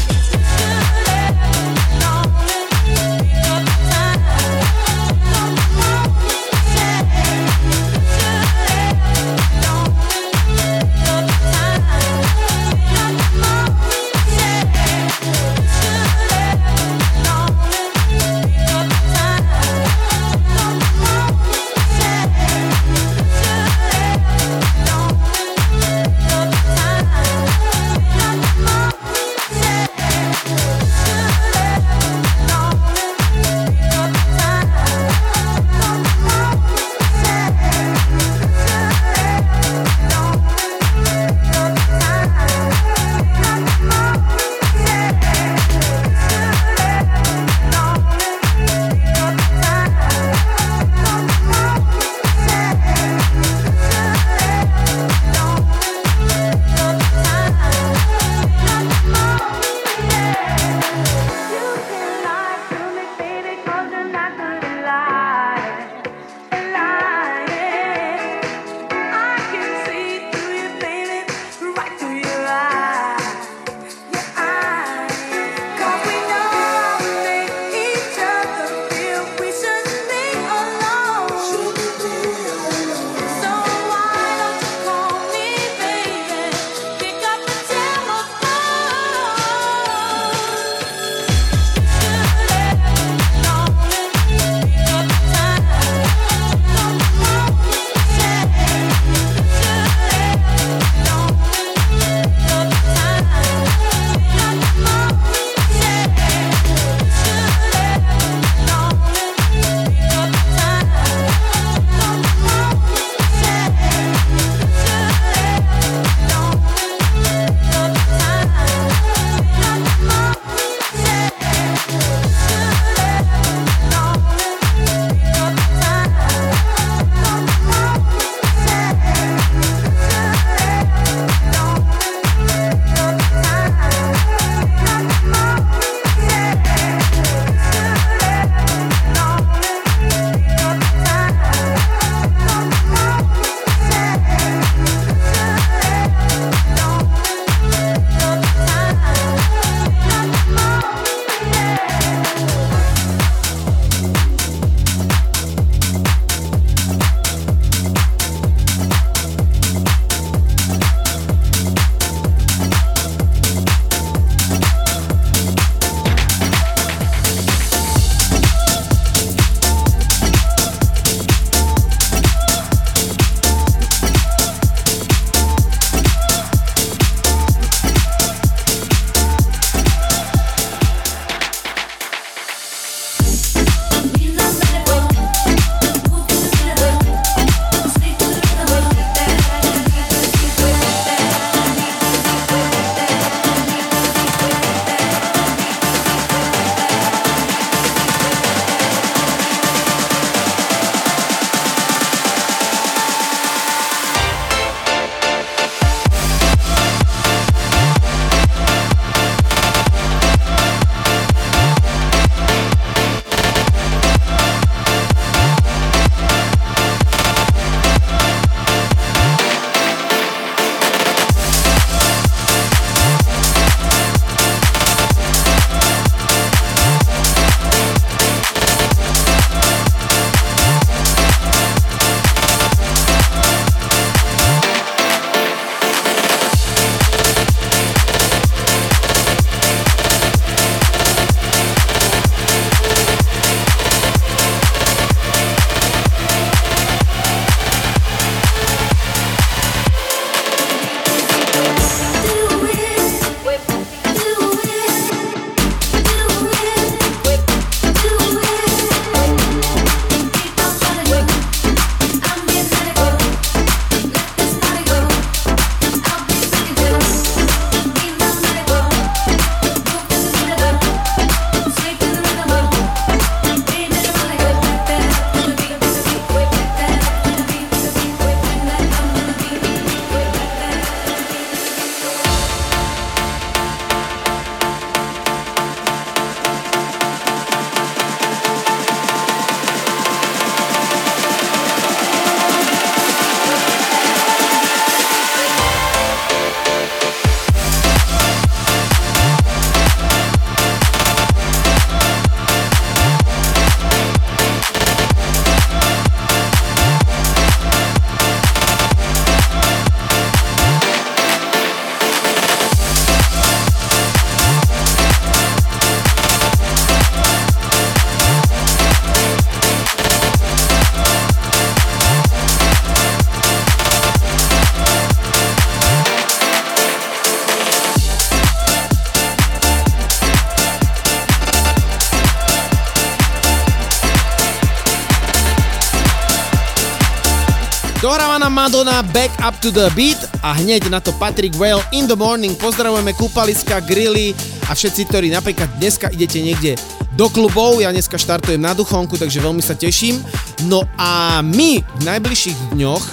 Madonna 338.87 339.03
Back 339.11 339.35
Up 339.43 339.59
to 339.67 339.75
the 339.75 339.91
Beat 339.99 340.15
a 340.47 340.55
hneď 340.55 340.87
na 340.95 341.03
to 341.03 341.11
Patrick 341.19 341.51
Whale 341.59 341.83
In 341.91 342.07
the 342.07 342.15
Morning. 342.15 342.55
Pozdravujeme 342.55 343.19
kúpaliska, 343.19 343.83
grilly 343.83 344.31
a 344.71 344.79
všetci, 344.79 345.11
ktorí 345.11 345.27
napríklad 345.35 345.67
dneska 345.83 346.07
idete 346.15 346.39
niekde 346.39 346.79
do 347.19 347.27
klubov. 347.27 347.83
Ja 347.83 347.91
dneska 347.91 348.15
štartujem 348.15 348.63
na 348.63 348.79
duchonku, 348.79 349.19
takže 349.19 349.43
veľmi 349.43 349.59
sa 349.59 349.75
teším. 349.75 350.23
No 350.71 350.87
a 350.95 351.43
my 351.43 351.83
v 351.83 352.03
najbližších 352.07 352.79
dňoch 352.79 353.05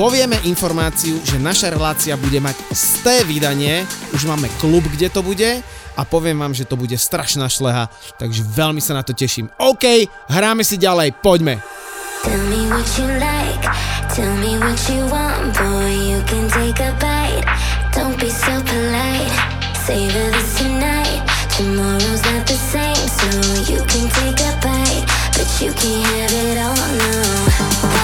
povieme 0.00 0.40
informáciu, 0.48 1.20
že 1.20 1.36
naša 1.36 1.68
relácia 1.68 2.16
bude 2.16 2.40
mať 2.40 2.56
sté 2.72 3.28
vydanie. 3.28 3.84
Už 4.16 4.24
máme 4.24 4.48
klub, 4.56 4.88
kde 4.88 5.12
to 5.12 5.20
bude 5.20 5.60
a 6.00 6.00
poviem 6.08 6.40
vám, 6.40 6.56
že 6.56 6.64
to 6.64 6.80
bude 6.80 6.96
strašná 6.96 7.44
šleha, 7.52 7.92
takže 8.16 8.40
veľmi 8.40 8.80
sa 8.80 8.96
na 8.96 9.04
to 9.04 9.12
teším. 9.12 9.52
OK, 9.60 9.84
hráme 10.32 10.64
si 10.64 10.80
ďalej, 10.80 11.12
poďme. 11.20 11.60
Tell 12.24 12.40
me 12.48 12.72
what 12.72 12.88
you 12.96 13.04
like, 13.20 13.68
tell 14.14 14.36
me 14.36 14.56
what 14.58 14.78
you 14.88 15.04
want, 15.06 15.52
boy. 15.54 15.90
You 15.90 16.22
can 16.22 16.48
take 16.48 16.78
a 16.78 16.92
bite. 17.00 17.44
Don't 17.92 18.18
be 18.18 18.30
so 18.30 18.62
polite. 18.62 19.34
Savor 19.84 20.30
this 20.30 20.58
tonight. 20.58 21.22
Tomorrow's 21.56 22.22
not 22.22 22.46
the 22.46 22.58
same, 22.72 23.08
so 23.18 23.28
you 23.72 23.80
can 23.90 24.08
take 24.18 24.40
a 24.40 24.52
bite, 24.62 25.04
but 25.36 25.48
you 25.60 25.72
can't 25.72 26.06
have 26.06 26.32
it 26.32 26.58
all. 26.58 27.98
No. 27.98 28.03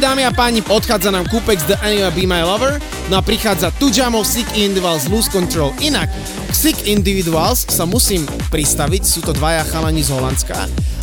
dámy 0.00 0.24
a 0.24 0.32
páni, 0.32 0.64
odchádza 0.64 1.12
nám 1.12 1.28
kúpek 1.28 1.60
z 1.60 1.76
The 1.76 1.76
Anywhere 1.84 2.16
Be 2.16 2.24
My 2.24 2.40
Lover, 2.40 2.80
no 3.12 3.20
a 3.20 3.22
prichádza 3.22 3.68
Tujamov 3.76 4.24
Sick 4.24 4.48
Individuals 4.56 5.12
Lose 5.12 5.28
Control. 5.28 5.76
Inak, 5.84 6.08
Sick 6.56 6.88
Individuals 6.88 7.68
sa 7.68 7.84
musím 7.84 8.24
pristaviť, 8.48 9.02
sú 9.04 9.20
to 9.20 9.36
dvaja 9.36 9.60
chalani 9.68 10.00
z 10.00 10.08
Holandska 10.16 10.56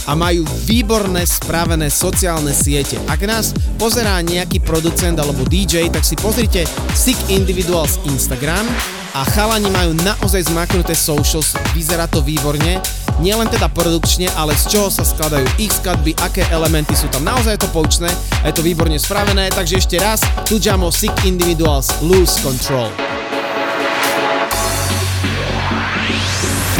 a 0.09 0.11
majú 0.17 0.41
výborné 0.65 1.29
spravené 1.29 1.93
sociálne 1.93 2.49
siete. 2.49 2.97
Ak 3.05 3.21
nás 3.21 3.53
pozerá 3.77 4.17
nejaký 4.25 4.65
producent 4.65 5.21
alebo 5.21 5.45
DJ, 5.45 5.93
tak 5.93 6.01
si 6.01 6.17
pozrite 6.17 6.65
Sick 6.97 7.21
Individuals 7.29 8.01
Instagram 8.09 8.65
a 9.13 9.21
chalani 9.29 9.69
majú 9.69 9.93
naozaj 10.01 10.49
zmaknuté 10.49 10.97
socials, 10.97 11.53
vyzerá 11.77 12.09
to 12.09 12.25
výborne 12.25 12.81
nielen 13.17 13.49
teda 13.49 13.69
produkčne, 13.73 14.29
ale 14.37 14.53
z 14.53 14.77
čoho 14.77 14.89
sa 14.93 15.01
skladajú 15.01 15.45
ich 15.57 15.73
skladby, 15.73 16.13
aké 16.21 16.45
elementy 16.53 16.93
sú 16.93 17.09
tam. 17.09 17.25
Naozaj 17.25 17.57
je 17.57 17.61
to 17.65 17.73
poučné 17.73 18.09
je 18.47 18.53
to 18.55 18.63
výborne 18.63 18.95
spravené, 18.95 19.51
takže 19.51 19.83
ešte 19.83 19.99
raz, 19.99 20.23
Tujamo 20.47 20.87
Sick 20.87 21.11
Individuals 21.27 21.91
Lose 21.99 22.39
Control. 22.39 22.87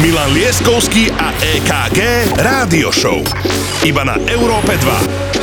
Milan 0.00 0.30
Lieskovský 0.32 1.12
a 1.12 1.34
EKG 1.42 2.32
Rádio 2.40 2.88
Show. 2.88 3.20
Iba 3.84 4.06
na 4.06 4.16
Európe 4.30 4.78
2. 4.80 5.37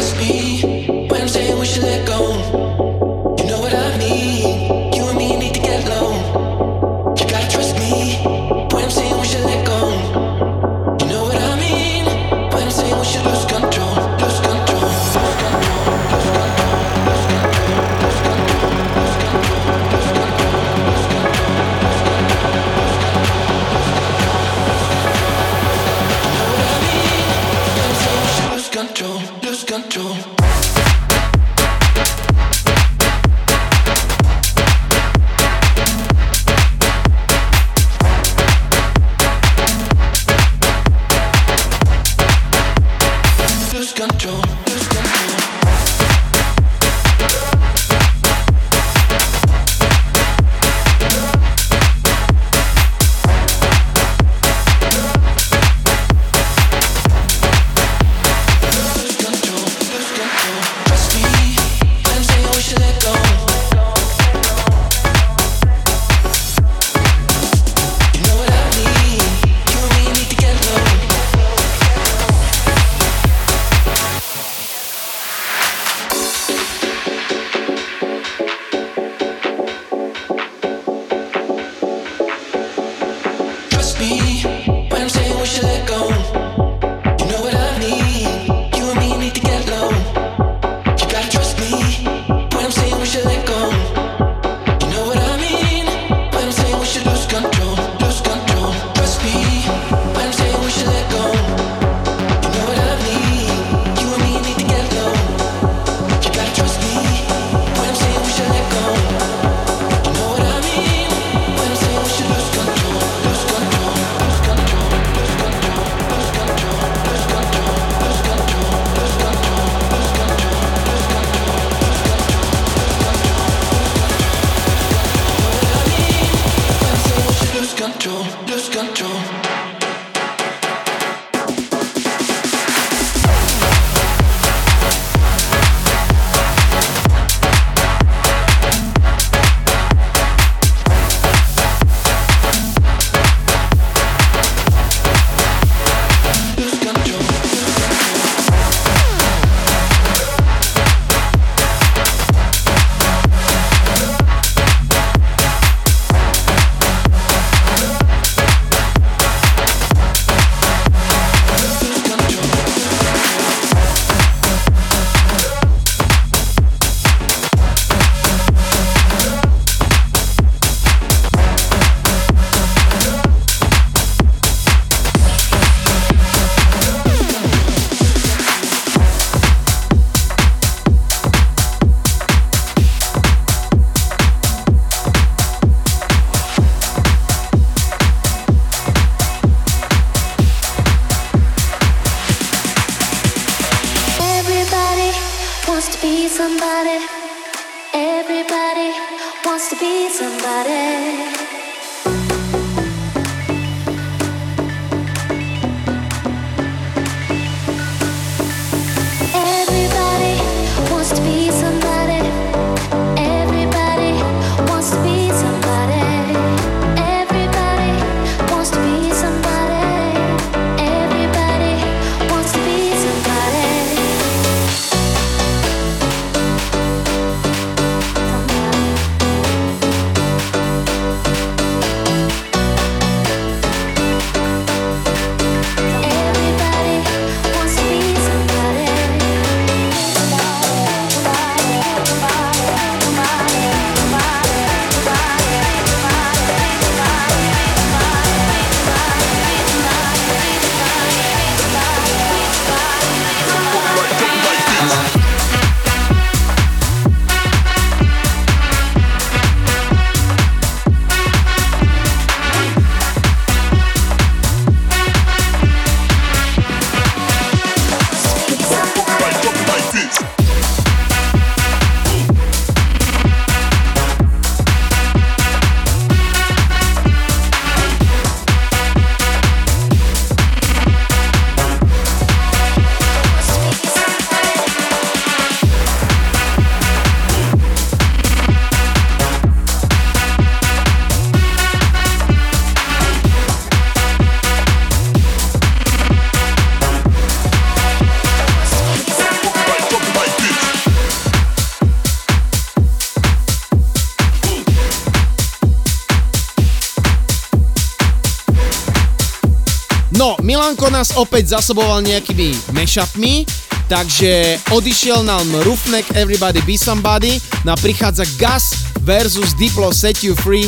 nás 311.05 311.21
opäť 311.21 311.53
zasoboval 311.53 312.01
nejakými 312.01 312.73
mashupmi, 312.73 313.45
takže 313.85 314.57
odišiel 314.73 315.21
nám 315.21 315.45
Rufnek 315.61 316.01
Everybody 316.17 316.65
Be 316.65 316.81
Somebody, 316.81 317.37
no 317.61 317.77
prichádza 317.77 318.25
Gas 318.41 318.73
versus 319.05 319.53
Diplo 319.53 319.93
Set 319.93 320.25
You 320.25 320.33
Free 320.41 320.65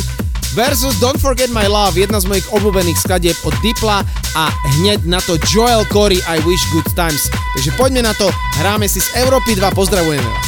versus 0.54 0.94
Don't 1.02 1.18
Forget 1.18 1.50
My 1.50 1.66
Love, 1.66 1.98
jedna 1.98 2.22
z 2.22 2.30
mojich 2.30 2.46
obľúbených 2.54 3.02
skladieb 3.02 3.34
od 3.42 3.54
Dipla 3.66 4.06
a 4.38 4.44
hneď 4.78 5.10
na 5.10 5.18
to 5.18 5.34
Joel 5.50 5.82
Corey 5.90 6.22
I 6.30 6.38
Wish 6.46 6.62
Good 6.70 6.86
Times. 6.94 7.26
Takže 7.58 7.74
poďme 7.74 8.06
na 8.06 8.14
to, 8.14 8.30
hráme 8.62 8.86
si 8.86 9.02
z 9.02 9.18
Európy 9.18 9.58
2, 9.58 9.74
pozdravujeme 9.74 10.22
vás. 10.22 10.47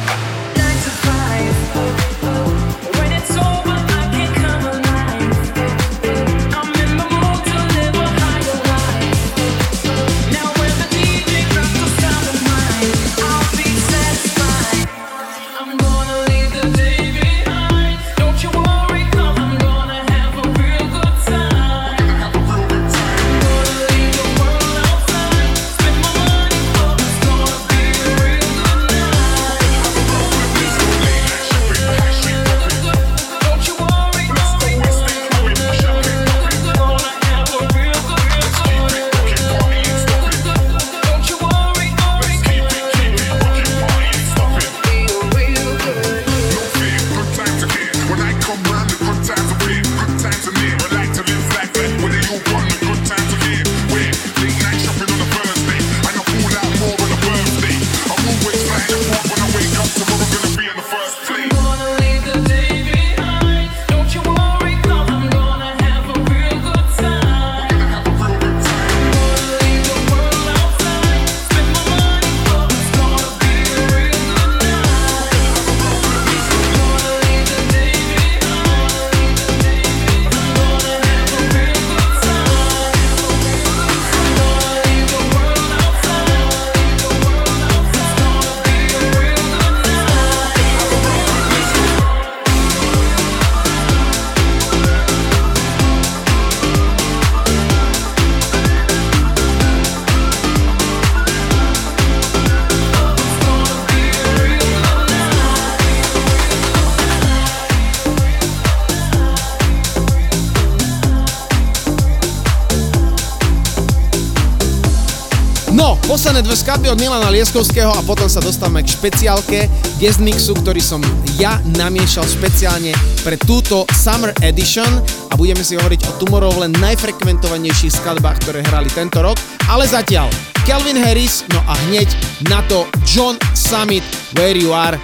Posledné 116.31 116.47
dve 116.47 116.63
skladby 116.63 116.87
od 116.95 116.99
Milana 117.03 117.27
Lieskovského 117.27 117.91
a 117.91 117.99
potom 118.07 118.31
sa 118.31 118.39
dostávame 118.39 118.87
k 118.87 118.95
špeciálke 118.95 119.67
guest 119.99 120.23
mixu, 120.23 120.55
ktorý 120.55 120.79
som 120.79 121.03
ja 121.35 121.59
namiešal 121.75 122.23
špeciálne 122.23 122.95
pre 123.19 123.35
túto 123.35 123.83
Summer 123.91 124.31
Edition 124.39 124.87
a 125.27 125.35
budeme 125.35 125.59
si 125.59 125.75
hovoriť 125.75 126.07
o 126.07 126.11
Tomorrowland 126.23 126.79
najfrekventovanejších 126.79 127.99
skladbách, 127.99 128.47
ktoré 128.47 128.63
hrali 128.63 128.87
tento 128.95 129.19
rok, 129.19 129.35
ale 129.67 129.83
zatiaľ 129.83 130.31
Calvin 130.63 130.95
Harris, 130.95 131.43
no 131.51 131.59
a 131.67 131.75
hneď 131.91 132.07
na 132.47 132.63
to 132.71 132.87
John 133.03 133.35
Summit 133.51 134.07
Where 134.39 134.55
You 134.55 134.71
Are 134.71 134.95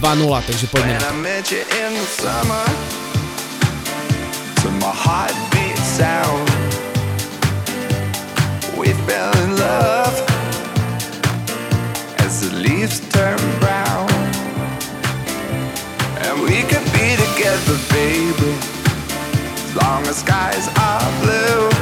2.0, 0.00 0.48
takže 0.48 0.64
poďme 0.72 0.96
na 0.96 1.00
to. 1.04 1.12
Met 1.20 1.52
you 1.52 1.60
in 1.60 1.92
the 1.92 2.08
the 20.10 20.16
skies 20.16 20.66
are 20.76 21.22
blue. 21.22 21.79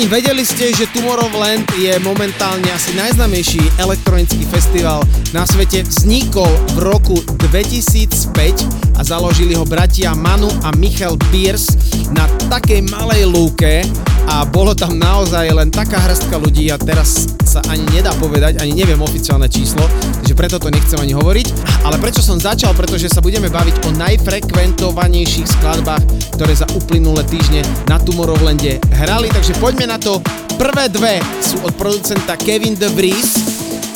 Páni, 0.00 0.16
vedeli 0.16 0.48
ste, 0.48 0.72
že 0.72 0.88
Tomorrowland 0.96 1.76
je 1.76 1.92
momentálne 2.00 2.64
asi 2.72 2.96
najznámejší 2.96 3.76
elektronický 3.76 4.48
festival 4.48 5.04
na 5.36 5.44
svete. 5.44 5.84
Vznikol 5.84 6.48
v 6.72 6.88
roku 6.88 7.20
2005 7.44 8.96
a 8.96 9.04
založili 9.04 9.52
ho 9.52 9.68
bratia 9.68 10.16
Manu 10.16 10.48
a 10.64 10.72
Michal 10.80 11.20
Pierce 11.28 11.76
na 12.16 12.24
takej 12.48 12.88
malej 12.88 13.28
lúke 13.28 13.84
a 14.24 14.48
bolo 14.48 14.72
tam 14.72 14.96
naozaj 14.96 15.52
len 15.52 15.68
taká 15.68 16.00
hrstka 16.00 16.40
ľudí 16.40 16.72
a 16.72 16.80
teraz 16.80 17.36
sa 17.44 17.60
ani 17.68 17.84
nedá 17.92 18.16
povedať, 18.16 18.56
ani 18.56 18.72
neviem 18.72 19.04
oficiálne 19.04 19.52
číslo, 19.52 19.84
takže 20.24 20.32
preto 20.32 20.56
to 20.56 20.72
nechcem 20.72 20.96
ani 20.96 21.12
hovoriť. 21.12 21.46
Ale 21.84 22.00
prečo 22.00 22.24
som 22.24 22.40
začal? 22.40 22.72
Pretože 22.72 23.12
sa 23.12 23.20
budeme 23.20 23.52
baviť 23.52 23.84
o 23.84 23.92
najfrekventovanejších 24.00 25.60
skladbách, 25.60 26.29
ktoré 26.40 26.56
za 26.56 26.64
uplynulé 26.72 27.20
týždne 27.28 27.60
na 27.84 28.00
Tomorrowlande 28.00 28.80
hrali, 28.96 29.28
takže 29.28 29.52
poďme 29.60 29.92
na 29.92 30.00
to. 30.00 30.24
Prvé 30.56 30.88
dve 30.88 31.20
sú 31.44 31.60
od 31.60 31.76
producenta 31.76 32.32
Kevin 32.32 32.72
De 32.80 32.88
Vries 32.96 33.36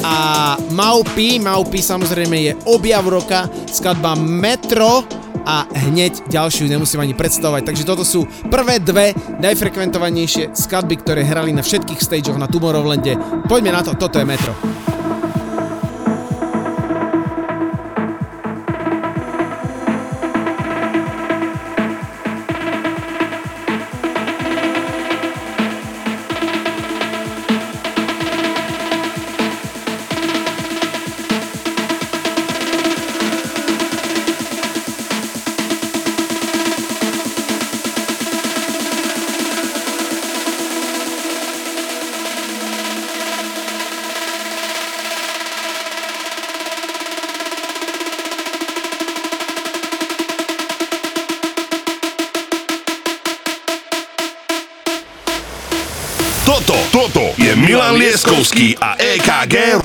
a 0.05 0.53
Maupi. 0.69 1.41
Maupi 1.41 1.81
samozrejme 1.81 2.37
je 2.45 2.53
objav 2.69 3.01
roka, 3.09 3.49
skladba 3.73 4.13
Metro 4.13 5.09
a 5.49 5.65
hneď 5.89 6.29
ďalšiu 6.29 6.69
nemusím 6.69 7.01
ani 7.01 7.17
predstavovať. 7.17 7.65
Takže 7.65 7.89
toto 7.89 8.05
sú 8.05 8.29
prvé 8.53 8.77
dve 8.77 9.17
najfrekventovanejšie 9.41 10.53
skladby, 10.53 11.01
ktoré 11.01 11.25
hrali 11.25 11.49
na 11.57 11.65
všetkých 11.65 12.05
stageoch 12.05 12.37
na 12.37 12.45
Tomorrowlande. 12.45 13.17
Poďme 13.49 13.73
na 13.73 13.81
to, 13.81 13.97
toto 13.97 14.21
je 14.21 14.29
Metro. 14.29 14.53
A 59.45 59.47
EKG 59.47 59.84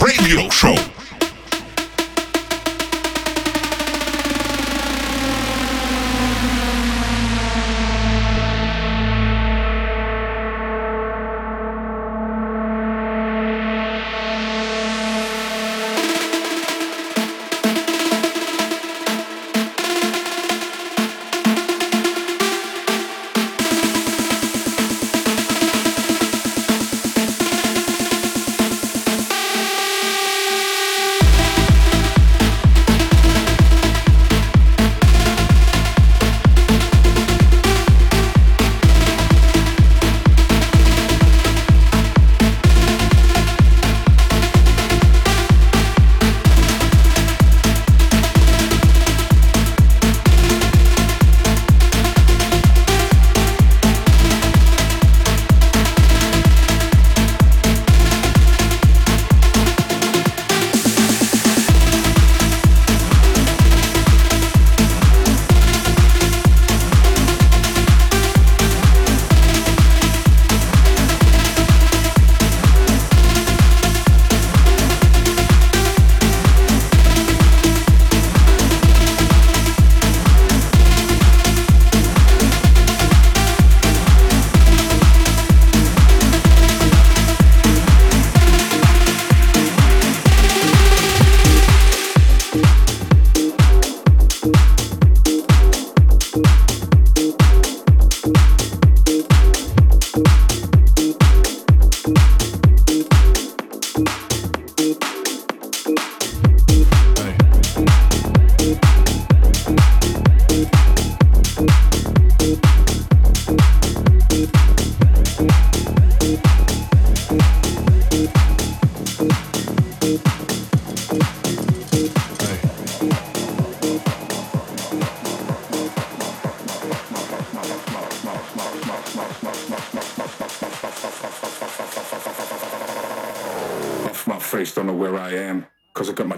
my 134.29 134.39
face, 134.39 134.75
don't 134.75 134.85
know 134.85 134.93
where 134.93 135.17
I 135.17 135.31
am. 135.33 135.65
Cause 135.93 136.09
I 136.09 136.13
got 136.13 136.27
my 136.27 136.37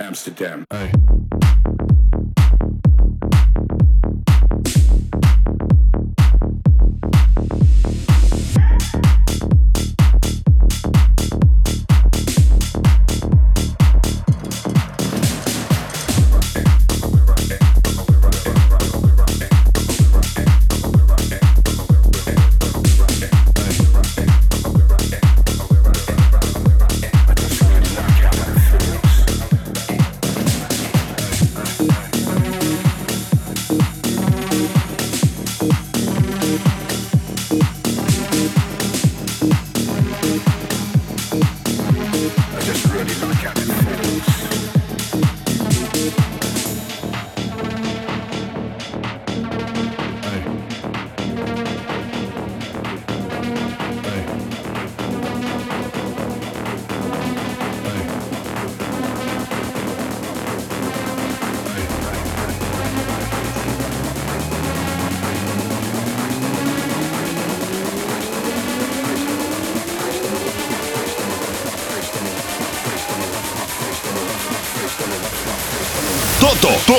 Amsterdam. 0.00 0.66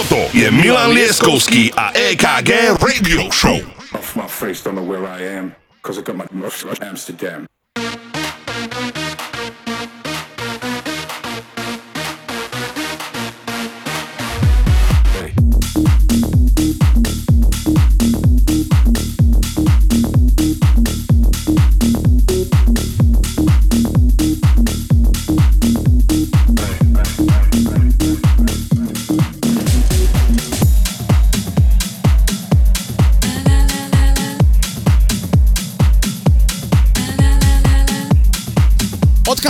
Toto 0.07 0.31
je 0.31 0.47
Milan 0.55 0.95
Lieskovský 0.95 1.75
a 1.75 1.91
EKG 1.91 2.79
Radio 2.79 3.27
Show. 3.27 3.59
Off 3.91 4.15
my 4.15 4.23
face, 4.23 4.63
don't 4.63 4.79
know 4.79 4.87
where 4.87 5.03
I 5.03 5.19
am, 5.35 5.51
cause 5.83 5.99
I 5.99 6.01
got 6.01 6.15
my 6.15 6.23
Amsterdam. 6.79 7.46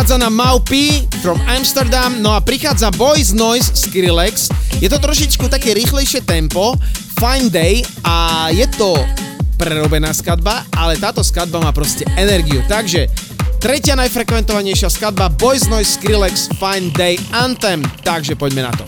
prichádza 0.07 0.23
na 0.23 0.31
Maupy 0.31 1.03
from 1.19 1.35
Amsterdam, 1.51 2.15
no 2.23 2.31
a 2.31 2.39
prichádza 2.39 2.95
Boys 2.95 3.35
Noise 3.35 3.75
Skrillex. 3.75 4.47
Je 4.79 4.88
to 4.88 5.03
trošičku 5.03 5.51
také 5.51 5.75
rýchlejšie 5.75 6.23
tempo, 6.23 6.79
Fine 7.19 7.51
Day 7.51 7.84
a 8.07 8.47
je 8.47 8.63
to 8.79 8.95
prerobená 9.59 10.15
skadba, 10.15 10.63
ale 10.71 10.95
táto 10.95 11.19
skadba 11.27 11.59
má 11.59 11.75
proste 11.75 12.07
energiu. 12.15 12.63
Takže 12.71 13.11
tretia 13.59 13.99
najfrekventovanejšia 13.99 14.88
skadba 14.88 15.27
Boys 15.27 15.67
Noise 15.67 15.99
Skrillex 15.99 16.55
Fine 16.55 16.88
Day 16.95 17.19
Anthem. 17.35 17.84
Takže 18.07 18.39
poďme 18.39 18.63
na 18.63 18.71
to. 18.71 18.86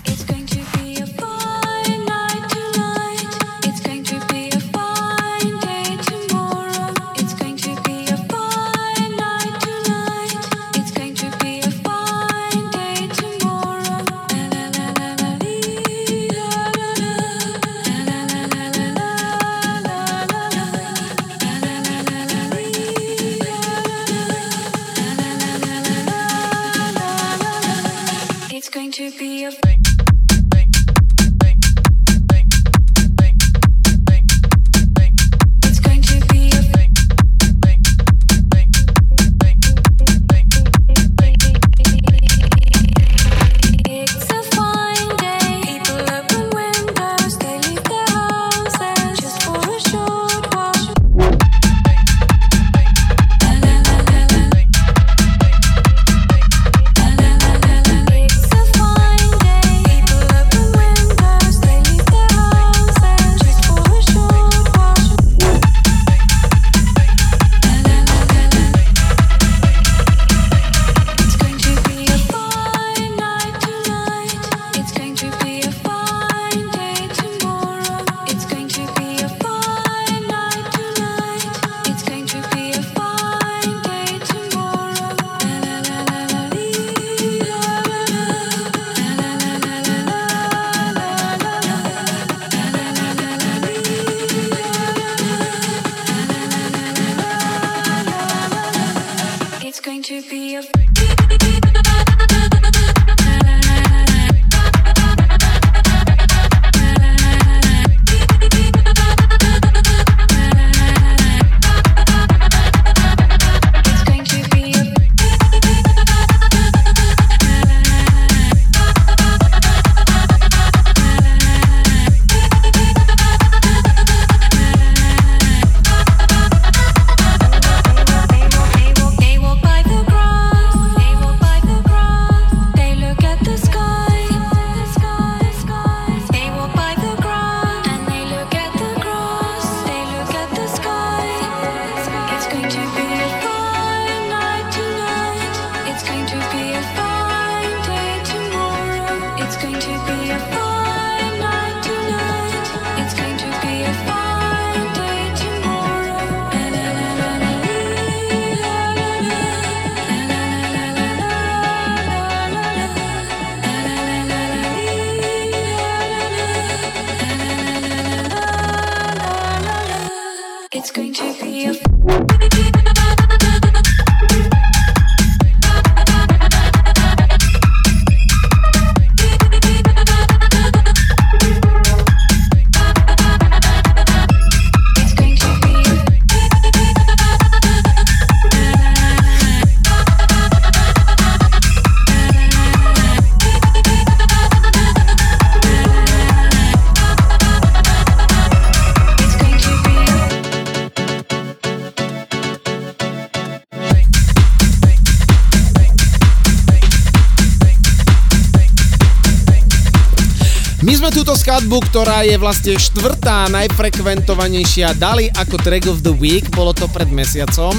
Túto 211.29 211.45
skladbu, 211.45 211.77
ktorá 211.93 212.25
je 212.25 212.41
vlastne 212.41 212.73
štvrtá 212.73 213.53
najfrekventovanejšia, 213.53 214.97
dali 214.97 215.29
ako 215.37 215.61
track 215.61 215.85
of 215.85 216.01
the 216.01 216.09
week, 216.09 216.49
bolo 216.49 216.73
to 216.73 216.89
pred 216.89 217.05
mesiacom, 217.13 217.77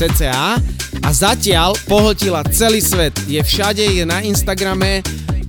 cca. 0.00 0.56
A 1.04 1.10
zatiaľ 1.12 1.76
pohltila 1.84 2.40
celý 2.48 2.80
svet. 2.80 3.12
Je 3.28 3.36
všade, 3.36 3.84
je 3.84 4.00
na 4.08 4.24
Instagrame 4.24 5.04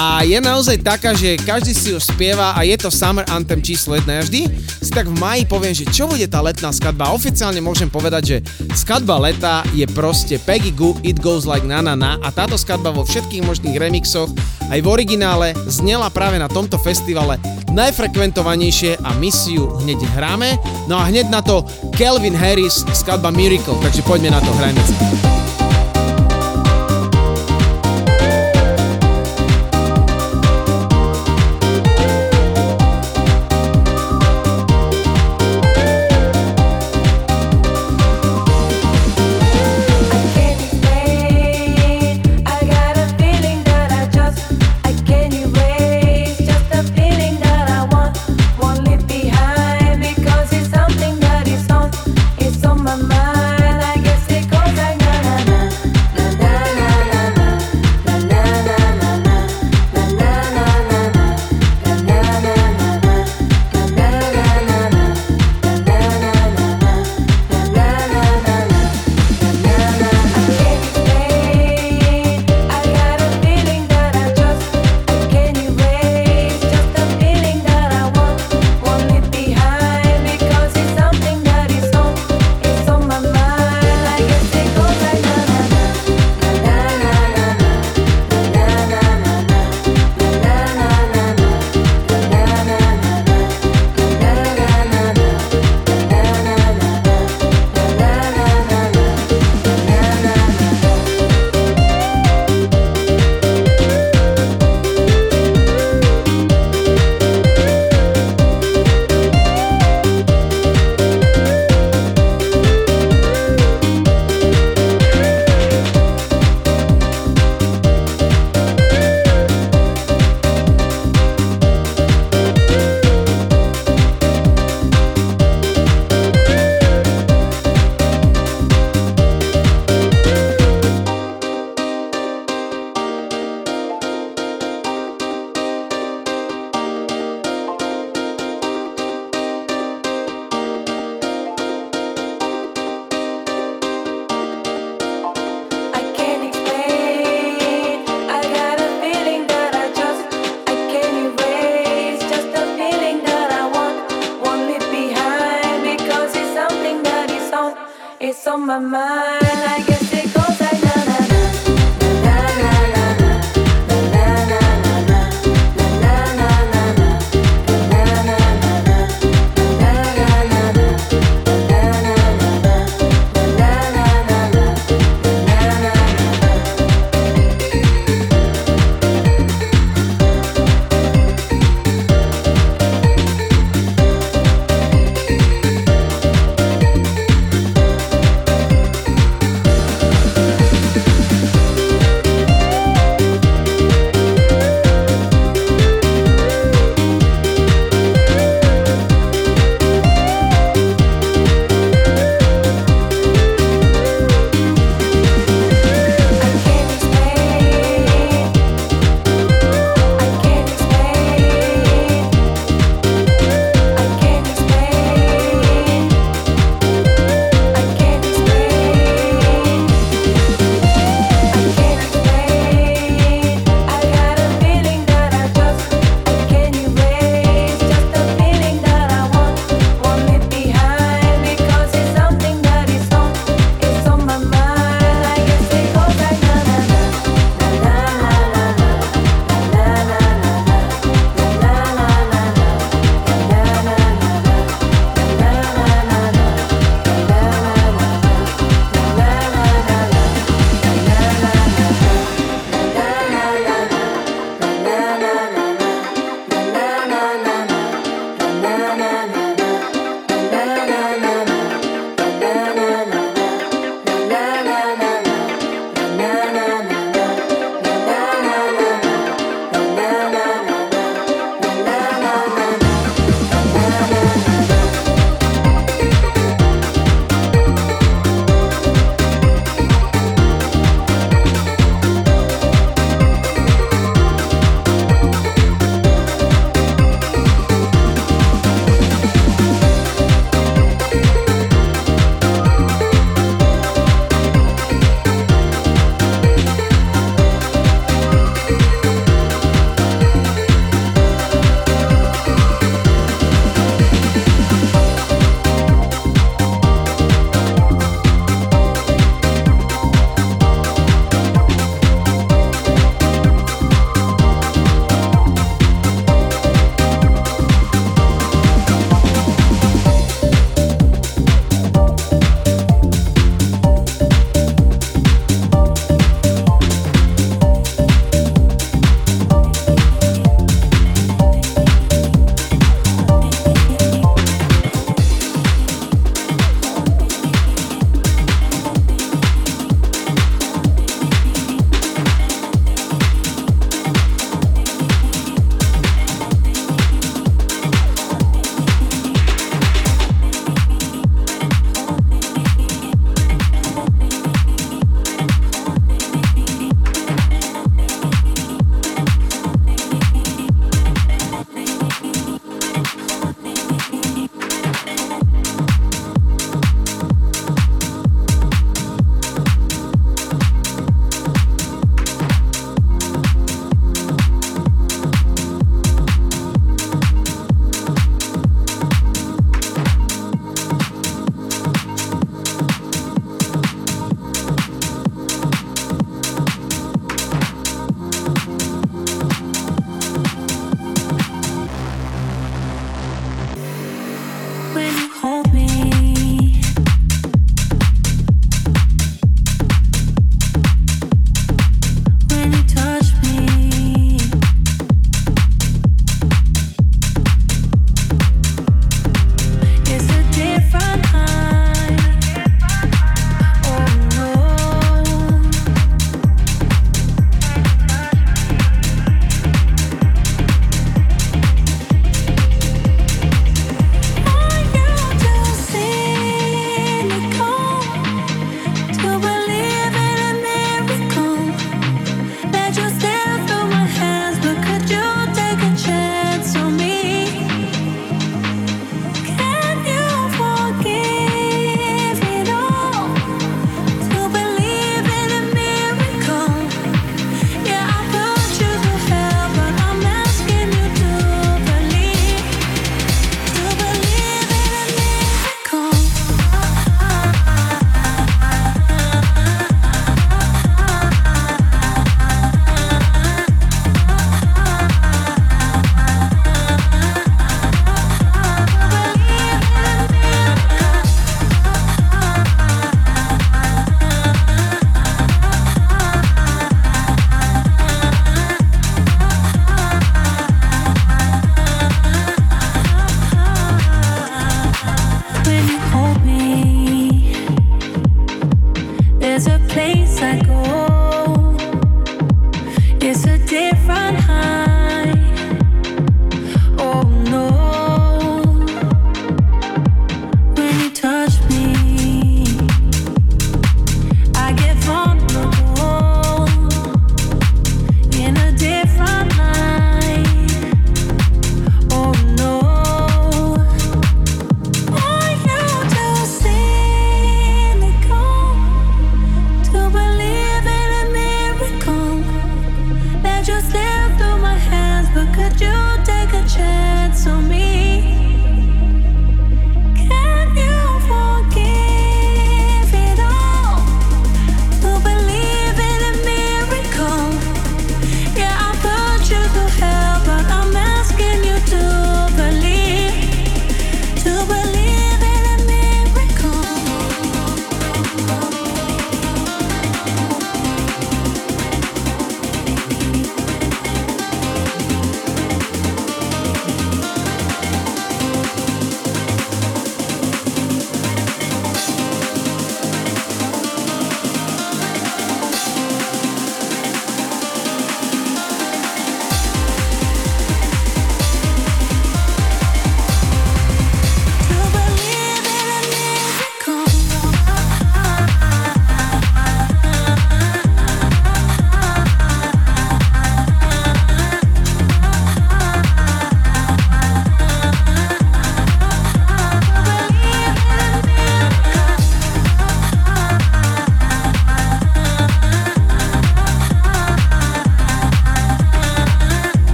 a 0.00 0.24
je 0.24 0.40
naozaj 0.40 0.80
taká, 0.80 1.12
že 1.12 1.36
každý 1.36 1.76
si 1.76 1.92
ju 1.92 2.00
spieva 2.00 2.56
a 2.56 2.64
je 2.64 2.72
to 2.80 2.88
Summer 2.88 3.20
Anthem 3.28 3.60
číslo 3.60 3.92
1. 4.00 4.08
Ja 4.08 4.24
vždy 4.24 4.40
si 4.80 4.88
tak 4.88 5.04
v 5.04 5.20
maji 5.20 5.44
poviem, 5.44 5.76
že 5.76 5.84
čo 5.92 6.08
bude 6.08 6.24
tá 6.24 6.40
letná 6.40 6.72
skladba. 6.72 7.12
Oficiálne 7.12 7.60
môžem 7.60 7.92
povedať, 7.92 8.22
že 8.24 8.36
skladba 8.72 9.20
leta 9.20 9.60
je 9.76 9.84
proste 9.84 10.40
Peggy 10.40 10.72
Goo, 10.72 10.96
It 11.04 11.20
Goes 11.20 11.44
Like 11.44 11.68
Na 11.68 11.84
Na 11.84 11.92
Na 11.92 12.16
a 12.24 12.32
táto 12.32 12.56
skladba 12.56 12.96
vo 12.96 13.04
všetkých 13.04 13.44
možných 13.44 13.76
remixoch 13.76 14.32
aj 14.72 14.80
v 14.80 14.88
originále 14.88 15.52
znela 15.68 16.08
práve 16.08 16.40
na 16.40 16.48
tomto 16.48 16.80
festivale 16.80 17.36
najfrekventovanejšie 17.68 19.04
a 19.04 19.12
my 19.20 19.28
si 19.28 19.60
ju 19.60 19.68
hneď 19.84 20.00
hráme. 20.16 20.56
No 20.88 20.96
a 20.96 21.12
hneď 21.12 21.28
na 21.28 21.44
to 21.44 21.60
Kelvin 21.92 22.32
Harris, 22.32 22.88
skladba 22.96 23.28
Miracle, 23.28 23.76
takže 23.84 24.00
poďme 24.08 24.32
na 24.32 24.40
to, 24.40 24.48
hrajme 24.56 24.80
si. 24.80 25.49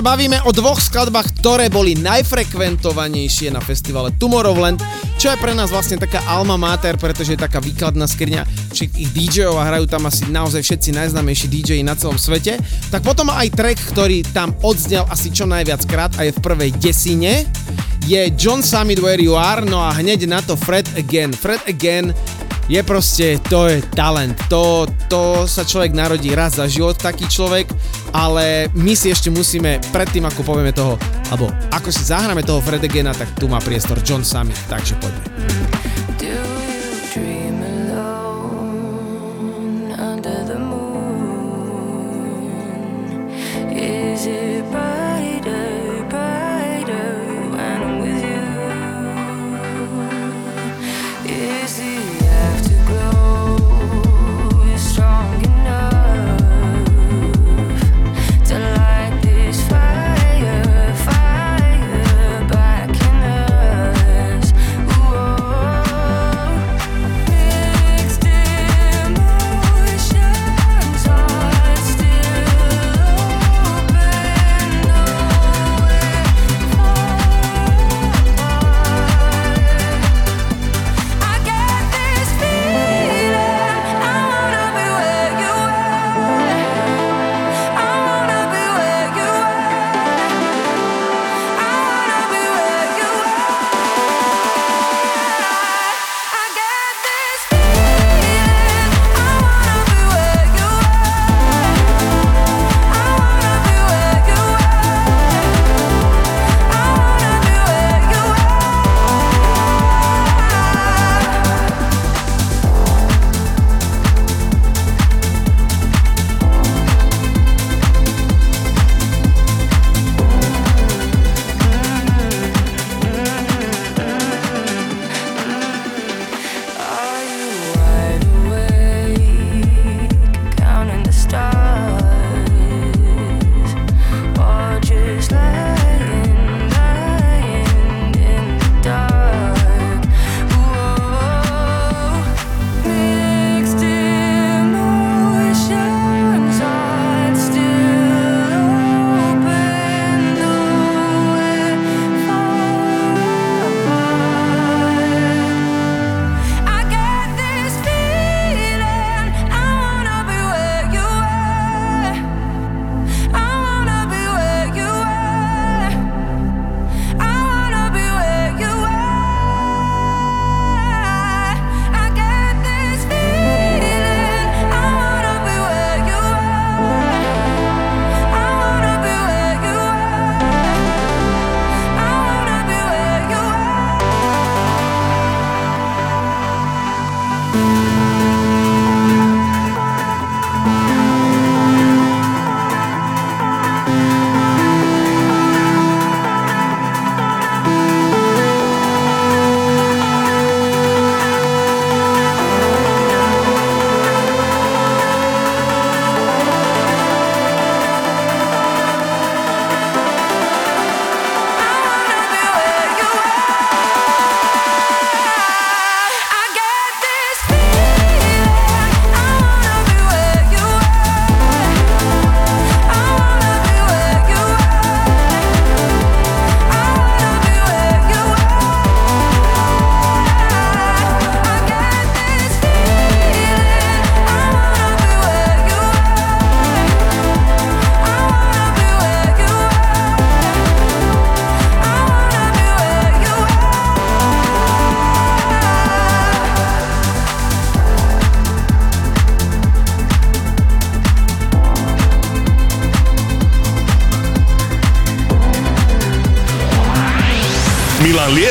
Sa 0.00 0.16
bavíme 0.16 0.40
o 0.48 0.50
dvoch 0.56 0.80
skladbách, 0.80 1.44
ktoré 1.44 1.68
boli 1.68 1.92
najfrekventovanejšie 1.92 3.52
na 3.52 3.60
festivale 3.60 4.08
Tomorrowland, 4.16 4.80
čo 5.20 5.28
je 5.28 5.36
pre 5.36 5.52
nás 5.52 5.68
vlastne 5.68 6.00
taká 6.00 6.24
alma 6.24 6.56
mater, 6.56 6.96
pretože 6.96 7.36
je 7.36 7.44
taká 7.44 7.60
výkladná 7.60 8.08
skriňa. 8.08 8.48
Všetkých 8.72 9.12
DJov 9.12 9.60
a 9.60 9.68
hrajú 9.68 9.84
tam 9.84 10.08
asi 10.08 10.24
naozaj 10.32 10.64
všetci 10.64 10.96
najznámejší 10.96 11.52
DJ 11.52 11.84
na 11.84 11.92
celom 12.00 12.16
svete, 12.16 12.56
tak 12.88 13.04
potom 13.04 13.28
aj 13.28 13.52
track, 13.52 13.76
ktorý 13.92 14.24
tam 14.32 14.56
odznel 14.64 15.04
asi 15.12 15.28
čo 15.28 15.44
najviac 15.44 15.84
krát 15.84 16.16
a 16.16 16.24
je 16.24 16.32
v 16.32 16.40
prvej 16.48 16.72
desine, 16.80 17.44
je 18.08 18.24
John 18.40 18.64
Summit 18.64 19.04
Where 19.04 19.20
You 19.20 19.36
Are, 19.36 19.68
no 19.68 19.84
a 19.84 19.92
hneď 19.92 20.24
na 20.24 20.40
to 20.40 20.56
Fred 20.56 20.88
Again. 20.96 21.36
Fred 21.36 21.60
Again 21.68 22.16
je 22.72 22.80
proste, 22.86 23.36
to 23.52 23.66
je 23.66 23.84
talent, 23.98 24.32
to, 24.48 24.88
to 25.12 25.44
sa 25.44 25.66
človek 25.66 25.92
narodí 25.92 26.32
raz 26.32 26.56
za 26.56 26.70
život, 26.70 26.96
taký 26.96 27.28
človek, 27.28 27.68
ale 28.12 28.68
my 28.74 28.92
si 28.94 29.10
ešte 29.10 29.30
musíme, 29.30 29.78
predtým 29.94 30.26
ako 30.26 30.42
povieme 30.42 30.74
toho, 30.74 30.98
alebo 31.30 31.50
ako 31.70 31.88
si 31.94 32.02
zahráme 32.06 32.42
toho 32.42 32.58
Fredegena, 32.62 33.14
tak 33.14 33.30
tu 33.38 33.46
má 33.46 33.62
priestor 33.62 33.98
John 34.02 34.26
Summit, 34.26 34.58
takže 34.66 34.98
poďme. 34.98 35.29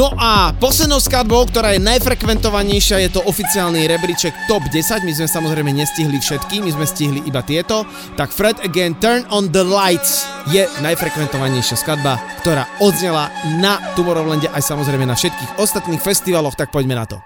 No 0.00 0.16
a 0.16 0.56
poslednou 0.56 0.96
skladbou, 0.96 1.44
ktorá 1.44 1.76
je 1.76 1.84
najfrekventovanejšia, 1.84 3.04
je 3.04 3.20
to 3.20 3.20
oficiálny 3.28 3.84
rebríček 3.84 4.32
Top 4.48 4.64
10. 4.64 5.04
My 5.04 5.12
sme 5.12 5.28
samozrejme 5.28 5.76
nestihli 5.76 6.16
všetky, 6.16 6.64
my 6.64 6.72
sme 6.72 6.88
stihli 6.88 7.20
iba 7.28 7.44
tieto. 7.44 7.84
Tak 8.16 8.32
Fred 8.32 8.64
Again 8.64 8.96
Turn 8.96 9.28
on 9.28 9.52
the 9.52 9.60
Lights 9.60 10.24
je 10.48 10.64
najfrekventovanejšia 10.80 11.76
skladba, 11.76 12.16
ktorá 12.40 12.64
odznela 12.80 13.28
na 13.60 13.76
Tomorrowlande 13.92 14.48
aj 14.48 14.72
samozrejme 14.72 15.04
na 15.04 15.12
všetkých 15.12 15.60
ostatných 15.60 16.00
festivaloch, 16.00 16.56
tak 16.56 16.72
poďme 16.72 16.96
na 16.96 17.04
to. 17.04 17.20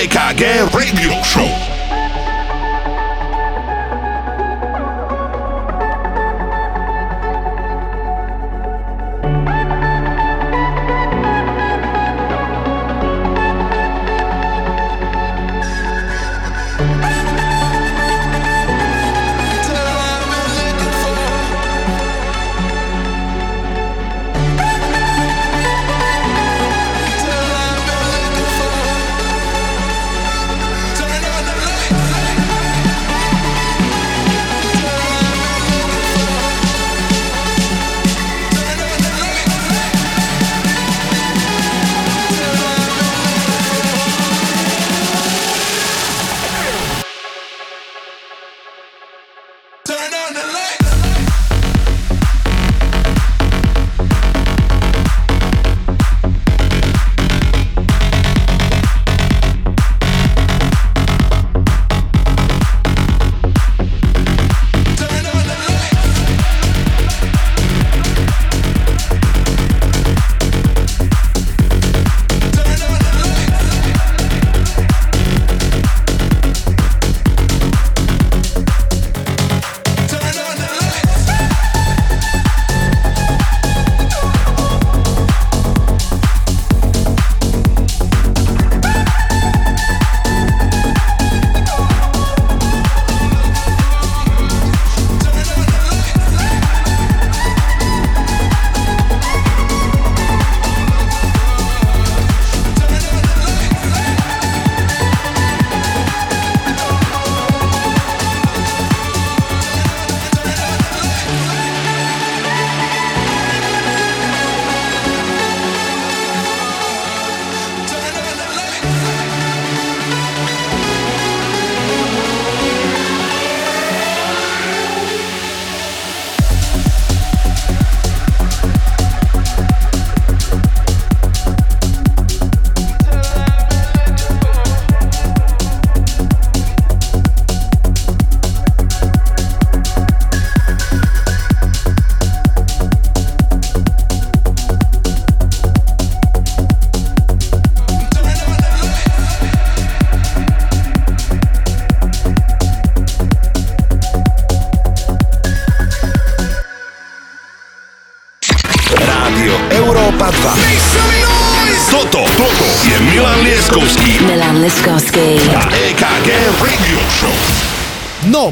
EKG 0.00 0.72
Radio 0.72 1.22
Show. 1.22 1.69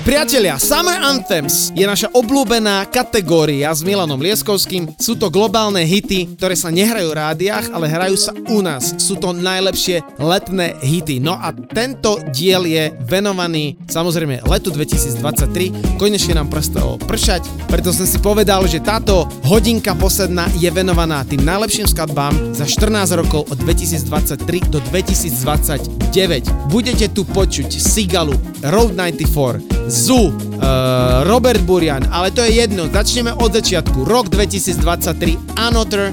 Priatelia, 0.09 0.56
Summer 0.56 0.97
Anthems 1.05 1.68
je 1.76 1.85
naša 1.85 2.09
obľúbená 2.16 2.89
kategória 2.89 3.68
s 3.68 3.85
Milanom 3.85 4.16
Lieskovským. 4.16 4.97
Sú 4.97 5.20
to 5.20 5.28
globálne 5.28 5.85
hity, 5.85 6.32
ktoré 6.32 6.56
sa 6.56 6.72
nehrajú 6.72 7.12
v 7.12 7.18
rádiách, 7.20 7.68
ale 7.76 7.93
hrajú 7.93 8.16
sa 8.16 8.32
u 8.32 8.64
nás. 8.64 8.97
Sú 8.97 9.20
to 9.20 9.36
najlepšie 9.36 10.01
letné 10.16 10.80
hity. 10.80 11.20
No 11.20 11.36
a 11.36 11.52
tento 11.78 12.18
diel 12.34 12.66
je 12.66 12.90
venovaný 13.06 13.78
samozrejme 13.86 14.42
letu 14.50 14.74
2023. 14.74 15.94
Konečne 15.94 16.34
nám 16.34 16.50
prestalo 16.50 16.98
pršať, 16.98 17.46
preto 17.70 17.94
som 17.94 18.02
si 18.02 18.18
povedal, 18.18 18.66
že 18.66 18.82
táto 18.82 19.30
hodinka 19.46 19.94
posledná 19.94 20.50
je 20.59 20.66
venovaná 20.74 21.22
tým 21.22 21.46
najlepším 21.46 21.86
skladbám 21.86 22.34
za 22.50 22.66
14 22.66 23.14
rokov 23.22 23.46
od 23.55 23.62
2023 23.62 24.74
do 24.74 24.82
2029. 24.90 26.50
Budete 26.66 27.06
tu 27.14 27.22
počuť 27.22 27.70
Sigalu, 27.70 28.34
Road 28.74 28.98
94, 28.98 29.62
Zoo, 29.86 30.34
uh, 30.34 31.22
Robert 31.30 31.62
Burian, 31.62 32.02
ale 32.10 32.34
to 32.34 32.42
je 32.42 32.59
jedno, 32.59 32.90
začneme 32.90 33.30
od 33.38 33.55
začiatku. 33.55 34.02
Rok 34.02 34.34
2023, 34.34 35.55
Another, 35.55 36.10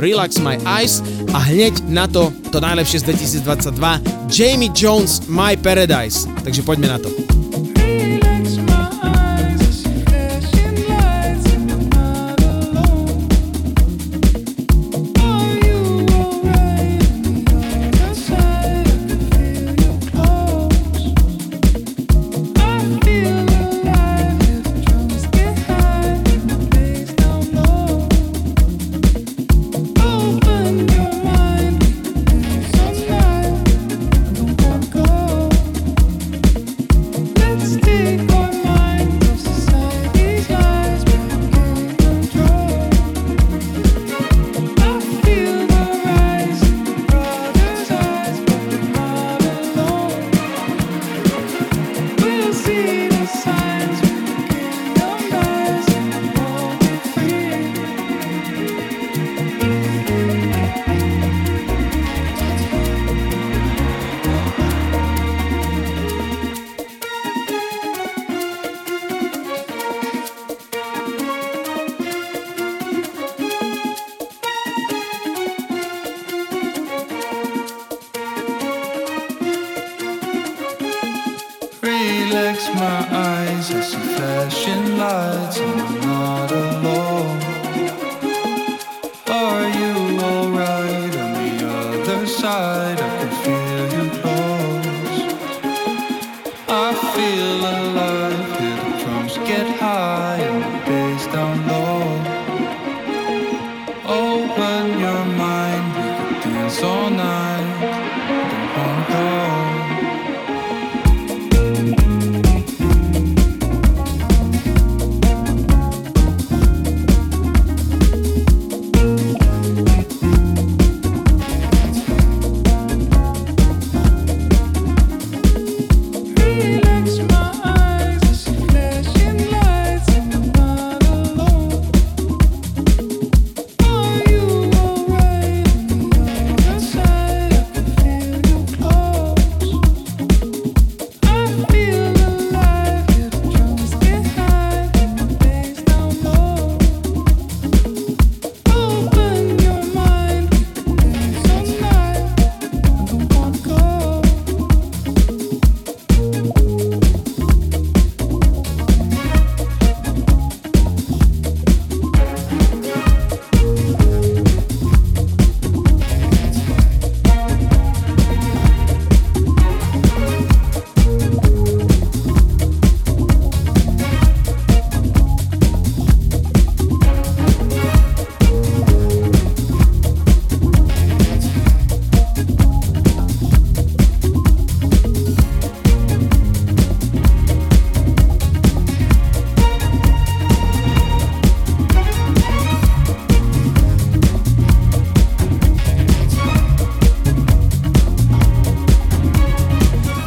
Relax 0.00 0.40
My 0.40 0.56
Eyes 0.64 1.04
a 1.36 1.44
hneď 1.44 1.92
na 1.92 2.08
to 2.08 2.32
to 2.48 2.58
najlepšie 2.62 3.04
z 3.04 3.04
2022 3.44 4.23
Jamie 4.34 4.70
Jones 4.74 5.22
My 5.30 5.56
Paradise. 5.56 6.26
Takže 6.44 6.62
poďme 6.62 6.88
na 6.88 6.98
to. 6.98 7.23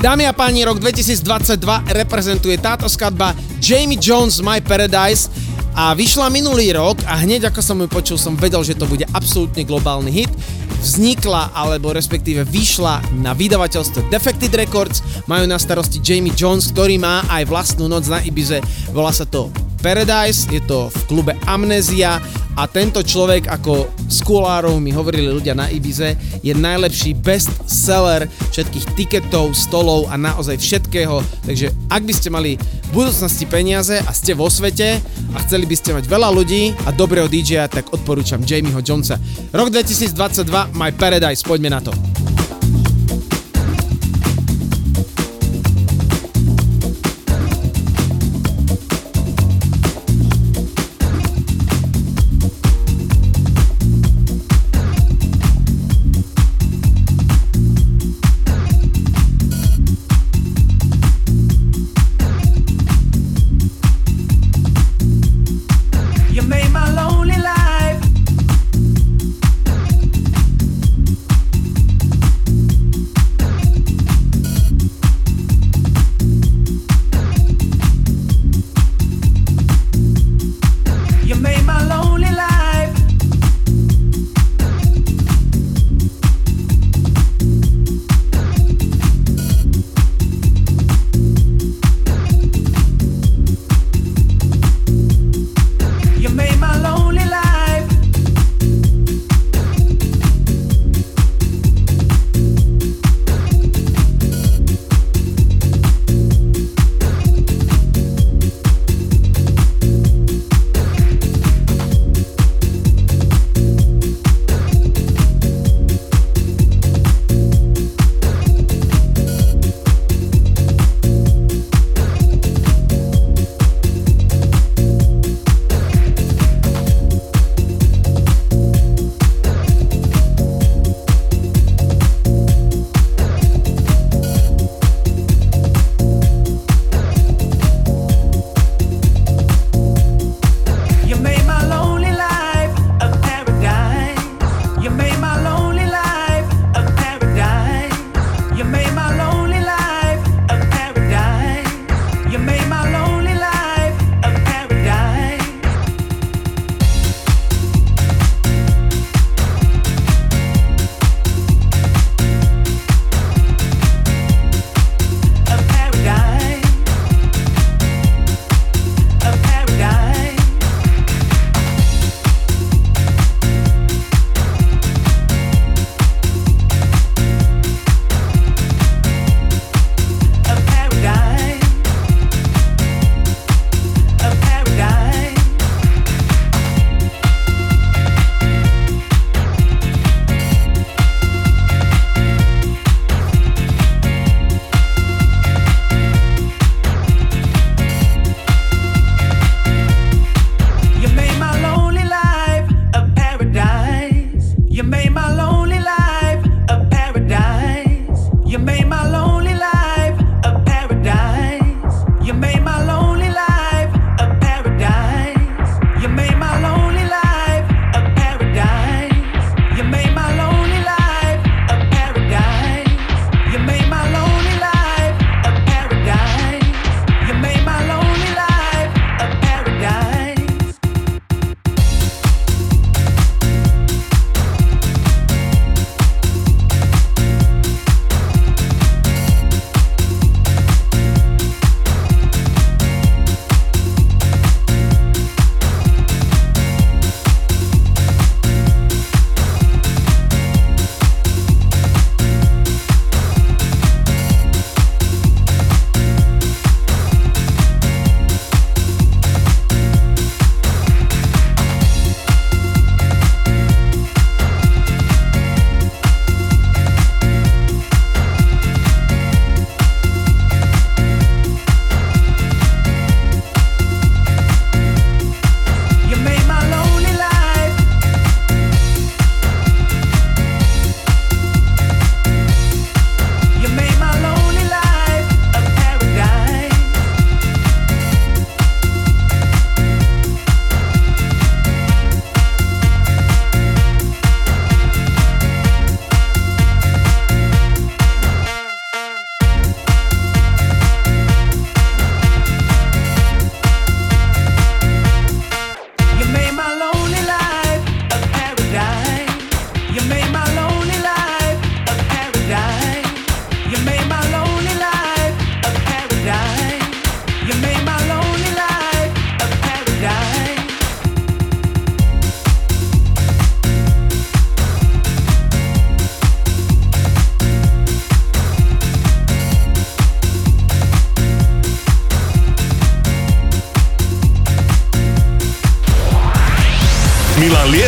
Dámy 0.07 0.23
a 0.23 0.31
páni, 0.31 0.63
rok 0.63 0.79
2022 0.79 1.59
reprezentuje 1.91 2.55
táto 2.55 2.88
skladba 2.88 3.35
Jamie 3.59 3.99
Jones 3.99 4.39
My 4.39 4.63
Paradise. 4.63 5.27
A 5.75 5.91
vyšla 5.91 6.31
minulý 6.31 6.71
rok 6.71 7.03
a 7.03 7.19
hneď 7.19 7.51
ako 7.51 7.59
som 7.59 7.75
ju 7.84 7.91
počul 7.91 8.15
som 8.15 8.31
vedel, 8.39 8.63
že 8.63 8.79
to 8.79 8.88
bude 8.88 9.03
absolútne 9.11 9.67
globálny 9.67 10.07
hit. 10.07 10.31
Vznikla, 10.79 11.51
alebo 11.51 11.91
respektíve 11.91 12.47
vyšla 12.47 13.19
na 13.19 13.35
vydavateľstve 13.35 14.07
Defected 14.07 14.55
Records, 14.55 15.03
majú 15.27 15.43
na 15.43 15.59
starosti 15.59 15.99
Jamie 15.99 16.31
Jones, 16.31 16.71
ktorý 16.71 16.95
má 16.95 17.27
aj 17.27 17.43
vlastnú 17.43 17.91
noc 17.91 18.07
na 18.07 18.23
Ibize, 18.23 18.63
volá 18.95 19.11
sa 19.11 19.27
to 19.27 19.51
Paradise, 19.84 20.47
je 20.47 20.63
to 20.63 20.88
v 20.88 20.99
klube 21.11 21.35
Amnesia. 21.43 22.23
A 22.55 22.63
tento 22.71 23.03
človek, 23.03 23.51
ako 23.51 23.91
z 24.07 24.19
kulárov 24.23 24.79
mi 24.79 24.95
hovorili 24.95 25.27
ľudia 25.27 25.53
na 25.53 25.67
Ibize, 25.67 26.15
je 26.43 26.53
najlepší 26.55 27.13
best 27.19 27.51
seller 27.67 28.25
všetkých 28.55 28.85
tiketov, 28.95 29.51
stolov 29.53 30.07
a 30.07 30.15
naozaj 30.15 30.57
všetkého. 30.59 31.19
Takže 31.45 31.75
ak 31.91 32.01
by 32.03 32.13
ste 32.15 32.29
mali 32.31 32.55
v 32.59 32.89
budúcnosti 32.95 33.43
peniaze 33.45 33.99
a 33.99 34.11
ste 34.15 34.31
vo 34.34 34.47
svete 34.47 34.99
a 35.35 35.38
chceli 35.43 35.67
by 35.67 35.75
ste 35.75 35.93
mať 35.93 36.07
veľa 36.07 36.31
ľudí 36.31 36.71
a 36.88 36.95
dobrého 36.95 37.27
DJ-a, 37.27 37.67
tak 37.67 37.91
odporúčam 37.91 38.41
Jamieho 38.41 38.79
Jonesa. 38.79 39.19
Rok 39.51 39.69
2022, 39.69 40.73
My 40.73 40.95
Paradise, 40.95 41.43
poďme 41.43 41.69
na 41.71 41.84
to. 41.84 42.16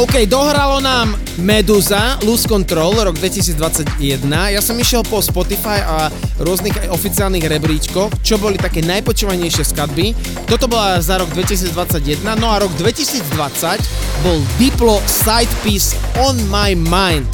OK, 0.00 0.24
dohralo 0.24 0.80
nám 0.80 1.12
Meduza, 1.36 2.16
Lose 2.24 2.48
Control, 2.48 2.96
rok 3.04 3.20
2021. 3.20 4.24
Ja 4.48 4.64
som 4.64 4.72
išiel 4.80 5.04
po 5.04 5.20
Spotify 5.20 5.84
a 5.84 6.08
rôznych 6.40 6.88
oficiálnych 6.88 7.44
rebríčkoch, 7.44 8.08
čo 8.24 8.40
boli 8.40 8.56
také 8.56 8.80
najpočúvanejšie 8.80 9.60
skladby. 9.60 10.16
Toto 10.48 10.72
bola 10.72 11.04
za 11.04 11.20
rok 11.20 11.28
2021, 11.36 12.16
no 12.40 12.48
a 12.48 12.64
rok 12.64 12.72
2020 12.80 14.24
bol 14.24 14.40
Diplo 14.56 15.04
Side 15.04 15.52
Piece 15.60 15.92
On 16.16 16.32
My 16.48 16.72
Mind. 16.72 17.28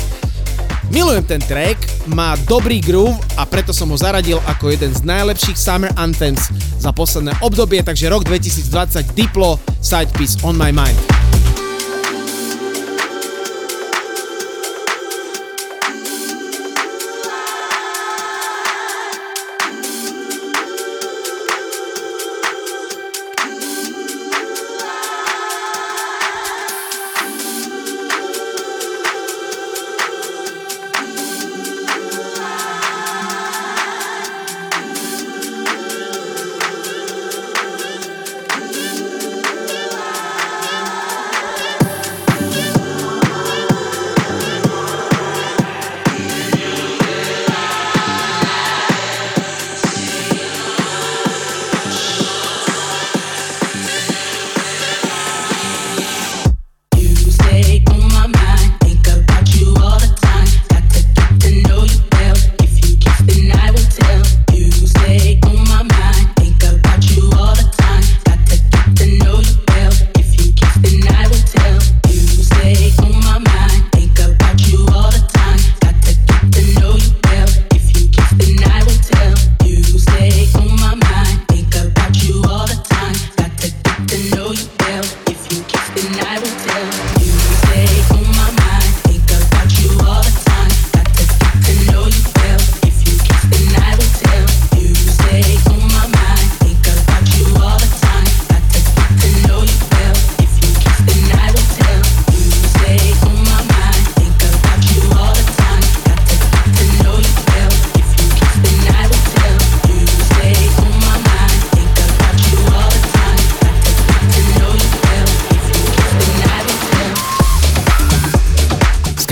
Milujem 0.91 1.23
ten 1.23 1.43
track, 1.47 1.79
má 2.11 2.35
dobrý 2.51 2.83
groove 2.83 3.15
a 3.39 3.47
preto 3.47 3.71
som 3.71 3.95
ho 3.95 3.99
zaradil 3.99 4.43
ako 4.43 4.75
jeden 4.75 4.91
z 4.91 5.07
najlepších 5.07 5.55
summer 5.55 5.95
anthems 5.95 6.51
za 6.83 6.91
posledné 6.91 7.31
obdobie, 7.47 7.79
takže 7.87 8.11
rok 8.11 8.27
2020 8.27 9.15
Diplo 9.15 9.63
Side 9.79 10.11
Piece 10.19 10.35
On 10.43 10.59
My 10.59 10.75
Mind. 10.75 11.26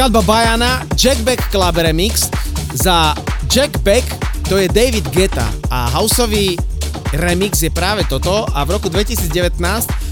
Skladba 0.05 0.28
Bajana 0.28 0.84
Jack 1.00 1.16
Beck 1.24 1.41
Club 1.49 1.81
Remix 1.81 2.28
za 2.76 3.16
Jack 3.49 3.81
Beck 3.81 4.05
to 4.44 4.60
je 4.60 4.68
David 4.68 5.08
Geta 5.16 5.49
a 5.73 5.89
houseový 5.97 6.60
remix 7.16 7.65
je 7.65 7.73
práve 7.73 8.05
toto 8.05 8.44
a 8.52 8.68
v 8.68 8.76
roku 8.76 8.92
2019 8.92 9.57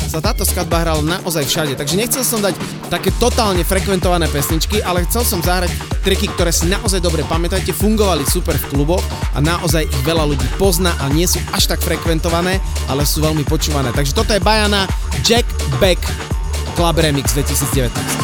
sa 0.08 0.18
táto 0.24 0.48
skladba 0.48 0.80
hrala 0.80 1.04
naozaj 1.04 1.44
všade, 1.44 1.76
takže 1.76 2.00
nechcel 2.00 2.24
som 2.24 2.40
dať 2.40 2.56
také 2.88 3.12
totálne 3.20 3.60
frekventované 3.68 4.32
pesničky, 4.32 4.80
ale 4.80 5.04
chcel 5.04 5.28
som 5.28 5.44
zahrať 5.44 5.68
triky, 6.00 6.24
ktoré 6.40 6.56
si 6.56 6.72
naozaj 6.72 7.04
dobre 7.04 7.20
pamätajte, 7.28 7.76
fungovali 7.76 8.24
super 8.24 8.56
v 8.56 8.72
kluboch 8.72 9.04
a 9.36 9.44
naozaj 9.44 9.84
ich 9.84 10.02
veľa 10.08 10.24
ľudí 10.24 10.48
pozná 10.56 10.96
a 11.04 11.12
nie 11.12 11.28
sú 11.28 11.36
až 11.52 11.68
tak 11.68 11.84
frekventované, 11.84 12.64
ale 12.88 13.04
sú 13.04 13.20
veľmi 13.20 13.44
počúvané. 13.44 13.92
Takže 13.92 14.16
toto 14.16 14.32
je 14.32 14.40
Bajana 14.40 14.88
Jack 15.20 15.44
Beck 15.76 16.00
Club 16.80 16.96
Remix 16.96 17.36
2019. 17.36 18.21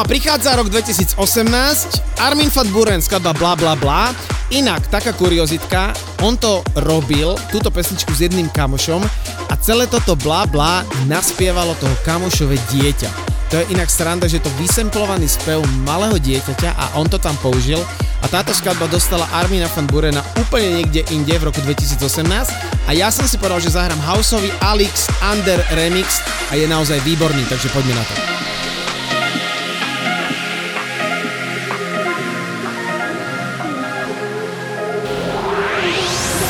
A 0.00 0.08
prichádza 0.08 0.56
rok 0.56 0.72
2018, 0.72 1.12
Armin 2.24 2.48
van 2.48 2.68
Buren 2.72 3.04
skladba 3.04 3.36
bla 3.36 3.52
bla 3.52 3.76
bla. 3.76 4.16
Inak, 4.48 4.88
taká 4.88 5.12
kuriozitka, 5.12 5.92
on 6.24 6.40
to 6.40 6.64
robil, 6.88 7.36
túto 7.52 7.68
pesničku 7.68 8.08
s 8.16 8.24
jedným 8.24 8.48
kamošom 8.48 9.04
a 9.52 9.54
celé 9.60 9.84
toto 9.84 10.16
bla 10.16 10.48
bla 10.48 10.88
naspievalo 11.04 11.76
toho 11.76 11.92
kamošové 12.08 12.56
dieťa. 12.72 13.12
To 13.52 13.60
je 13.60 13.76
inak 13.76 13.92
sranda, 13.92 14.24
že 14.24 14.40
to 14.40 14.48
vysemplovaný 14.56 15.28
spev 15.28 15.60
malého 15.84 16.16
dieťaťa 16.16 16.80
a 16.80 16.84
on 16.96 17.04
to 17.04 17.20
tam 17.20 17.36
použil 17.44 17.84
a 18.24 18.26
táto 18.32 18.56
skladba 18.56 18.88
dostala 18.88 19.28
Armina 19.36 19.68
van 19.68 19.84
Burena 19.84 20.24
úplne 20.40 20.80
niekde 20.80 21.04
inde 21.12 21.36
v 21.36 21.52
roku 21.52 21.60
2018 21.60 22.88
a 22.88 22.90
ja 22.96 23.12
som 23.12 23.28
si 23.28 23.36
povedal, 23.36 23.60
že 23.60 23.76
zahrám 23.76 24.00
houseový 24.00 24.48
Alex 24.64 25.12
Under 25.20 25.60
Remix 25.76 26.24
a 26.48 26.56
je 26.56 26.64
naozaj 26.64 27.04
výborný, 27.04 27.44
takže 27.52 27.68
poďme 27.68 28.00
na 28.00 28.04
to. 28.08 28.29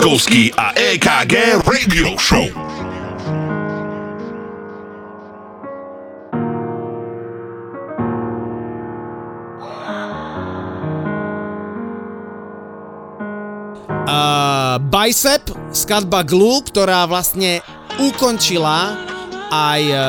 Milan 0.00 0.16
Lieskovský 0.16 0.48
a 0.56 0.72
EKG 0.72 1.60
Radio 1.60 2.16
Show. 2.16 2.48
Uh, 14.08 14.80
Bicep, 14.88 15.52
skladba 15.76 16.24
Glue, 16.24 16.64
ktorá 16.64 17.04
vlastne 17.04 17.60
ukončila 18.00 18.96
aj 19.52 19.82
uh, 19.84 20.00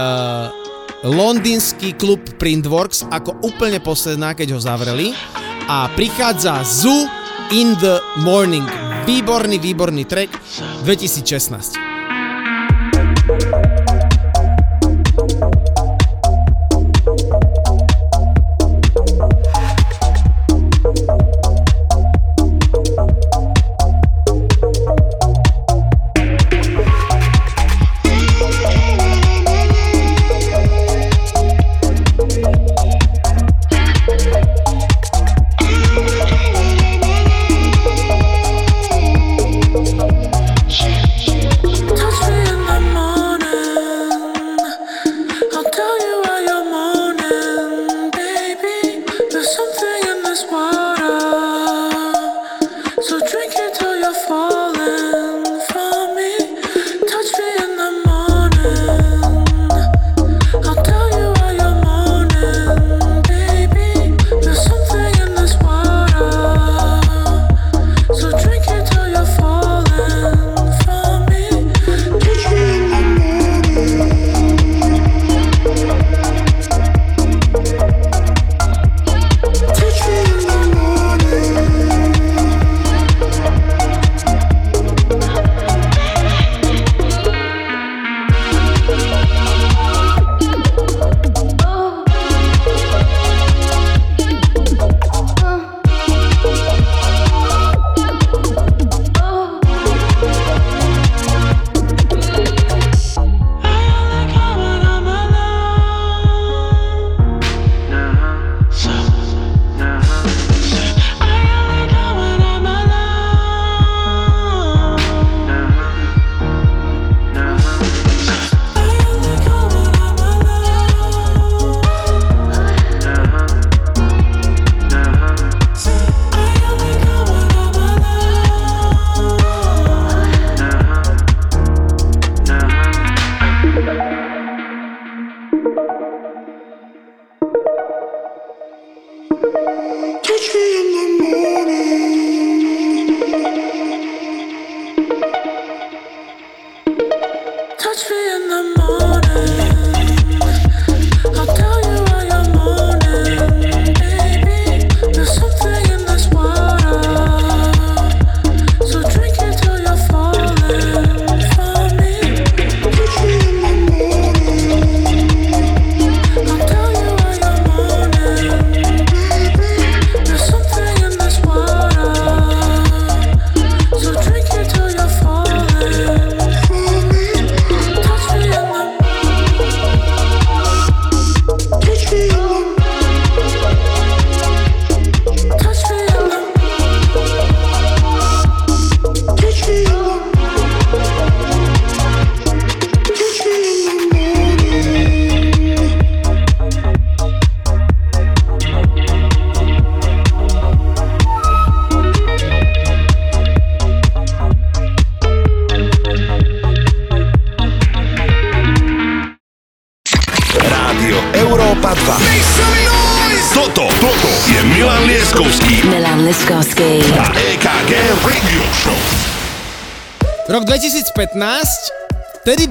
londýnsky 1.04 2.00
klub 2.00 2.24
Printworks 2.40 3.04
ako 3.12 3.44
úplne 3.44 3.84
posledná, 3.84 4.32
keď 4.40 4.56
ho 4.56 4.60
zavreli. 4.64 5.12
A 5.68 5.92
prichádza 6.00 6.64
Zoo 6.64 7.12
in 7.52 7.76
the 7.84 8.00
Morning. 8.24 8.91
Výborný, 9.06 9.60
výborný 9.60 10.06
track 10.06 10.30
2016. 10.84 11.91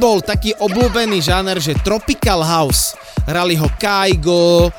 bol 0.01 0.25
taký 0.25 0.57
obľúbený 0.57 1.21
žáner, 1.21 1.61
že 1.61 1.77
Tropical 1.85 2.41
House. 2.41 2.97
Hrali 3.29 3.53
ho 3.61 3.69
Kaigo, 3.77 4.67
e, 4.67 4.71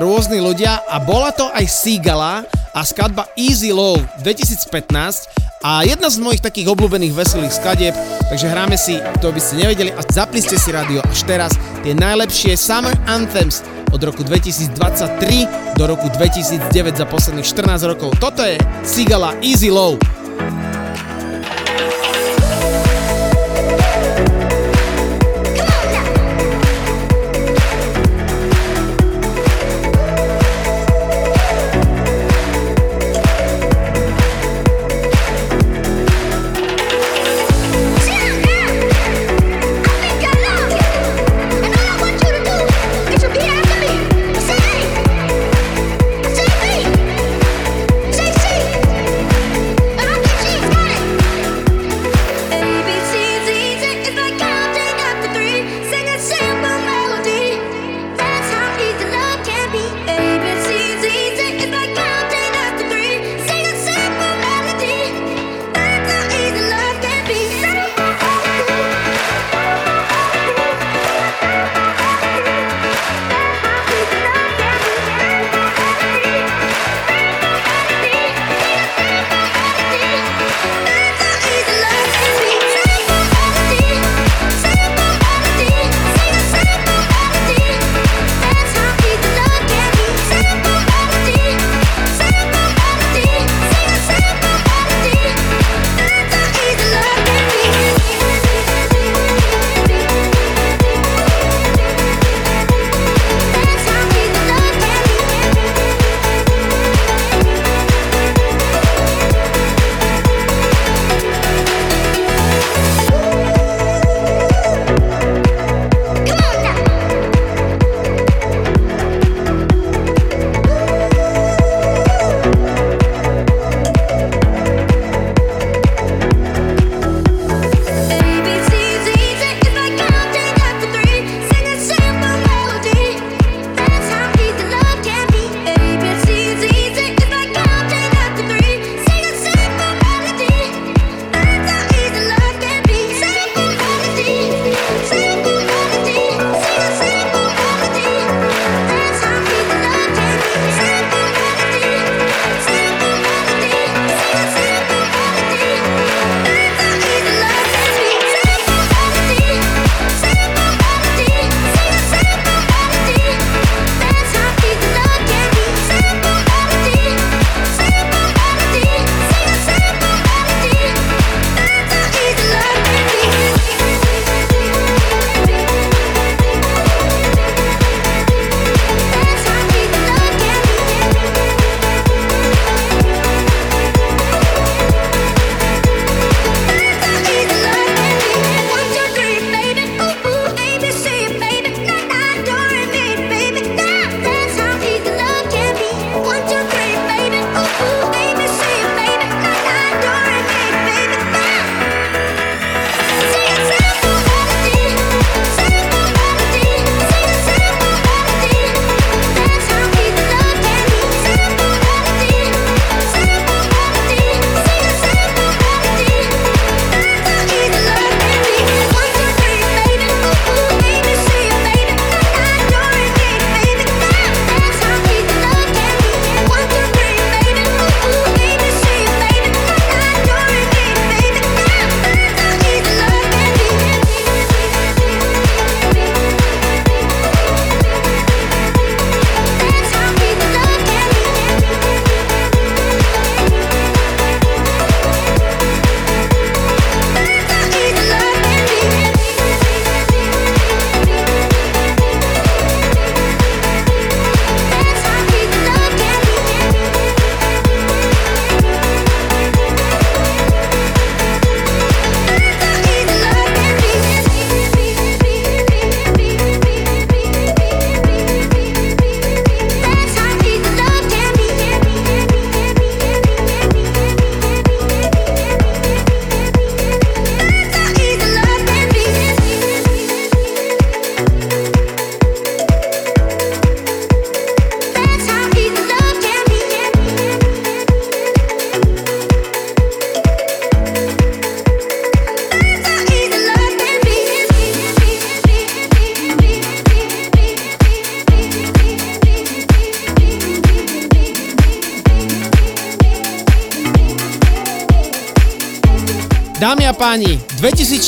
rôzni 0.00 0.40
ľudia 0.40 0.88
a 0.88 0.96
bola 1.04 1.28
to 1.36 1.52
aj 1.52 1.68
Sigala 1.68 2.48
a 2.72 2.80
skladba 2.80 3.28
Easy 3.36 3.76
Low 3.76 4.00
2015 4.24 5.28
a 5.60 5.84
jedna 5.84 6.08
z 6.08 6.16
mojich 6.16 6.40
takých 6.40 6.72
obľúbených 6.72 7.12
veselých 7.12 7.52
skadieb, 7.52 7.94
takže 8.32 8.48
hráme 8.48 8.80
si, 8.80 8.96
to 9.20 9.28
by 9.28 9.40
ste 9.40 9.60
nevedeli 9.60 9.92
a 9.92 10.00
zapli 10.08 10.40
ste 10.40 10.56
si 10.56 10.72
rádio 10.72 11.04
až 11.04 11.28
teraz 11.28 11.52
tie 11.84 11.92
najlepšie 11.92 12.56
Summer 12.56 12.96
Anthems 13.04 13.60
od 13.92 14.00
roku 14.00 14.24
2023 14.24 15.76
do 15.76 15.84
roku 15.84 16.08
2009 16.08 16.72
za 16.96 17.04
posledných 17.04 17.46
14 17.46 17.84
rokov. 17.92 18.16
Toto 18.16 18.40
je 18.40 18.56
Sigala 18.80 19.36
Easy 19.44 19.68
Low. 19.68 20.00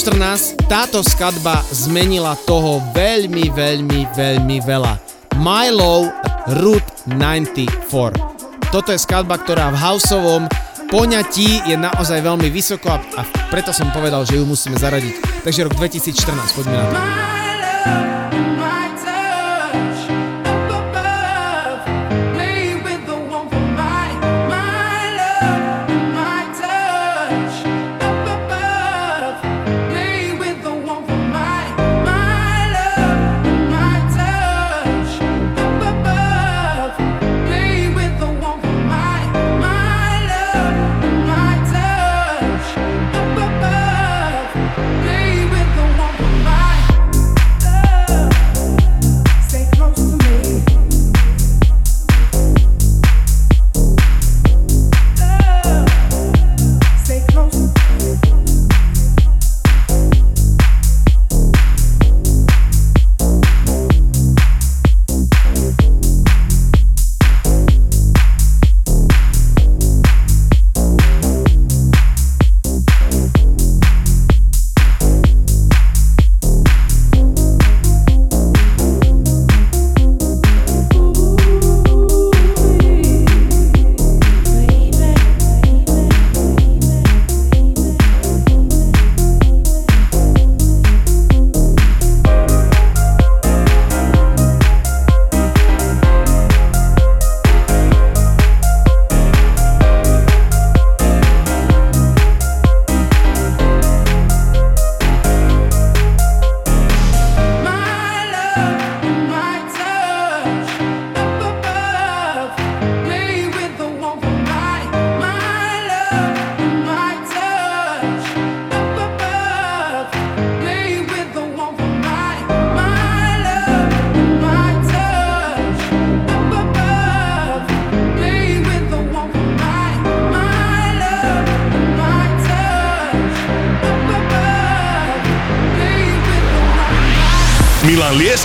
2014 0.07 0.70
táto 0.70 1.02
skadba 1.02 1.67
zmenila 1.75 2.39
toho 2.47 2.78
veľmi, 2.94 3.51
veľmi, 3.51 4.07
veľmi 4.15 4.62
veľa. 4.62 4.94
Milo 5.35 6.15
Route 6.62 6.86
94. 7.10 8.15
Toto 8.70 8.94
je 8.94 9.02
skadba, 9.02 9.35
ktorá 9.35 9.75
v 9.75 9.83
houseovom 9.83 10.47
poňatí 10.86 11.67
je 11.67 11.75
naozaj 11.75 12.23
veľmi 12.23 12.47
vysoko 12.55 12.86
a, 12.94 13.02
a 13.18 13.23
preto 13.51 13.75
som 13.75 13.91
povedal, 13.91 14.23
že 14.23 14.39
ju 14.39 14.47
musíme 14.47 14.78
zaradiť. 14.78 15.43
Takže 15.43 15.67
rok 15.67 15.75
2014, 15.75 16.55
poďme 16.55 16.76
na 16.78 16.86
to. 16.86 16.99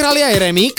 Dnes 0.00 0.08
sme 0.08 0.16
si 0.16 0.16
hrali 0.16 0.32
aj 0.32 0.40
remix 0.40 0.76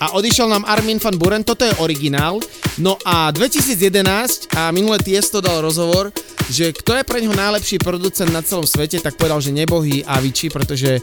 a 0.00 0.16
odišiel 0.16 0.48
nám 0.48 0.64
Armin 0.64 0.96
van 0.96 1.20
Buren, 1.20 1.44
toto 1.44 1.68
je 1.68 1.76
originál. 1.76 2.40
No 2.80 2.96
a 3.04 3.28
2011 3.28 4.56
a 4.56 4.72
minulé 4.72 4.96
Tiesto 5.04 5.44
dal 5.44 5.60
rozhovor, 5.60 6.08
že 6.48 6.72
kto 6.72 6.96
je 6.96 7.04
pre 7.04 7.20
neho 7.20 7.36
najlepší 7.36 7.76
producent 7.84 8.32
na 8.32 8.40
celom 8.40 8.64
svete, 8.64 8.96
tak 9.04 9.20
povedal, 9.20 9.44
že 9.44 9.52
nebohý 9.52 10.08
Avicii, 10.08 10.48
pretože 10.48 10.96
e, 10.96 11.00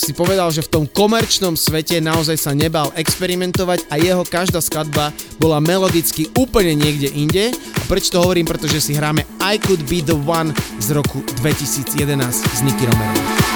si 0.00 0.16
povedal, 0.16 0.48
že 0.48 0.64
v 0.64 0.72
tom 0.72 0.84
komerčnom 0.88 1.52
svete 1.52 2.00
naozaj 2.00 2.48
sa 2.48 2.56
nebal 2.56 2.88
experimentovať 2.96 3.84
a 3.92 4.00
jeho 4.00 4.24
každá 4.24 4.64
skladba 4.64 5.12
bola 5.36 5.60
melodicky 5.60 6.32
úplne 6.32 6.72
niekde 6.72 7.12
inde. 7.12 7.52
A 7.76 7.84
prečo 7.92 8.16
to 8.16 8.24
hovorím? 8.24 8.48
Pretože 8.48 8.80
si 8.80 8.96
hráme 8.96 9.28
I 9.36 9.60
Could 9.60 9.84
Be 9.84 10.00
The 10.00 10.16
One 10.16 10.56
z 10.80 10.96
roku 10.96 11.20
2011 11.44 11.92
s 12.40 12.58
Nicky 12.64 12.88
Romerom. 12.88 13.49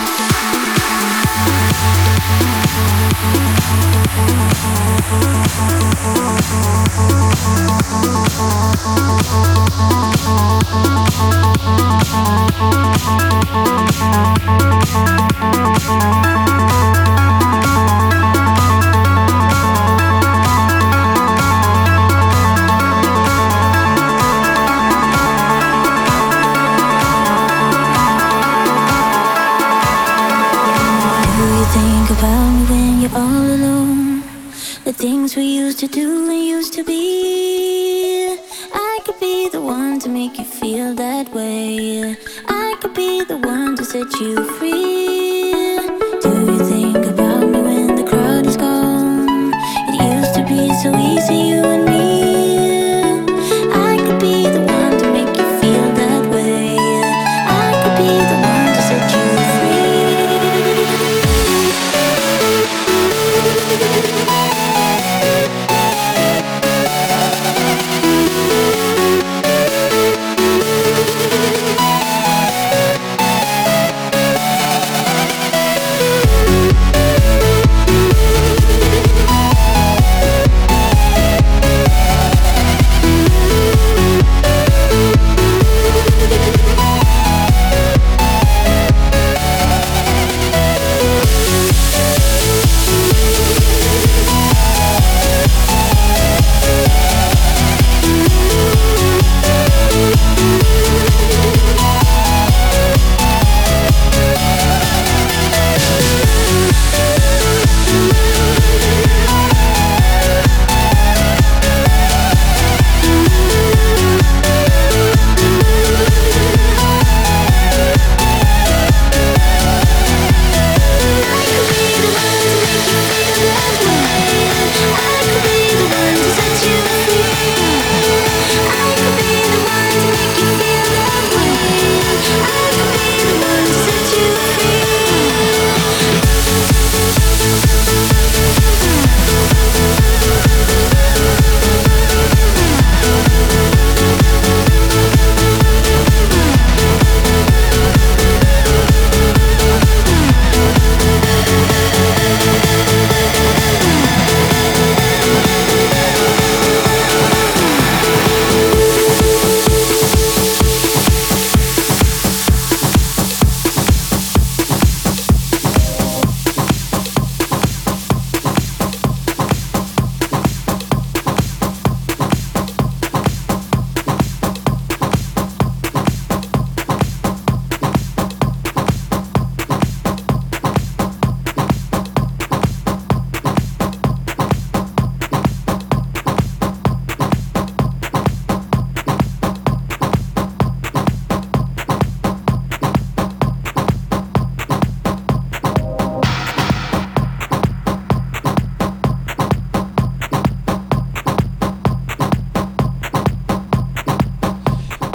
Do 2.25 2.31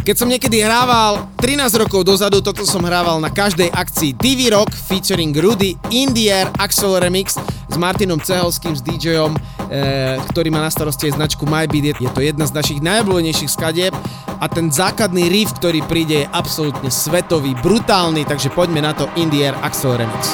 Keď 0.09 0.17
som 0.17 0.25
niekedy 0.25 0.65
hrával 0.65 1.29
13 1.37 1.85
rokov 1.85 2.01
dozadu, 2.01 2.41
toto 2.41 2.65
som 2.65 2.81
hrával 2.81 3.21
na 3.21 3.29
každej 3.29 3.69
akcii 3.69 4.17
TV 4.17 4.49
Rock 4.49 4.73
featuring 4.73 5.29
Rudy, 5.37 5.77
Indier, 5.93 6.49
Axel 6.57 6.97
Remix 6.97 7.37
s 7.69 7.75
Martinom 7.77 8.17
Cehelským, 8.17 8.73
s 8.73 8.81
DJom, 8.81 9.37
e, 9.37 10.17
ktorý 10.33 10.49
má 10.49 10.65
na 10.65 10.73
starosti 10.73 11.13
aj 11.13 11.21
značku 11.21 11.45
MyBeat. 11.45 12.01
Je 12.01 12.09
to 12.09 12.25
jedna 12.25 12.49
z 12.49 12.57
našich 12.57 12.81
najobľúbenejších 12.81 13.53
skadieb 13.53 13.93
a 14.41 14.49
ten 14.49 14.73
základný 14.73 15.29
riff, 15.29 15.53
ktorý 15.61 15.85
príde, 15.85 16.25
je 16.25 16.31
absolútne 16.33 16.89
svetový, 16.89 17.53
brutálny, 17.61 18.25
takže 18.25 18.49
poďme 18.49 18.81
na 18.81 18.97
to 18.97 19.05
Indier, 19.13 19.53
Axel 19.61 19.93
Remix. 19.93 20.33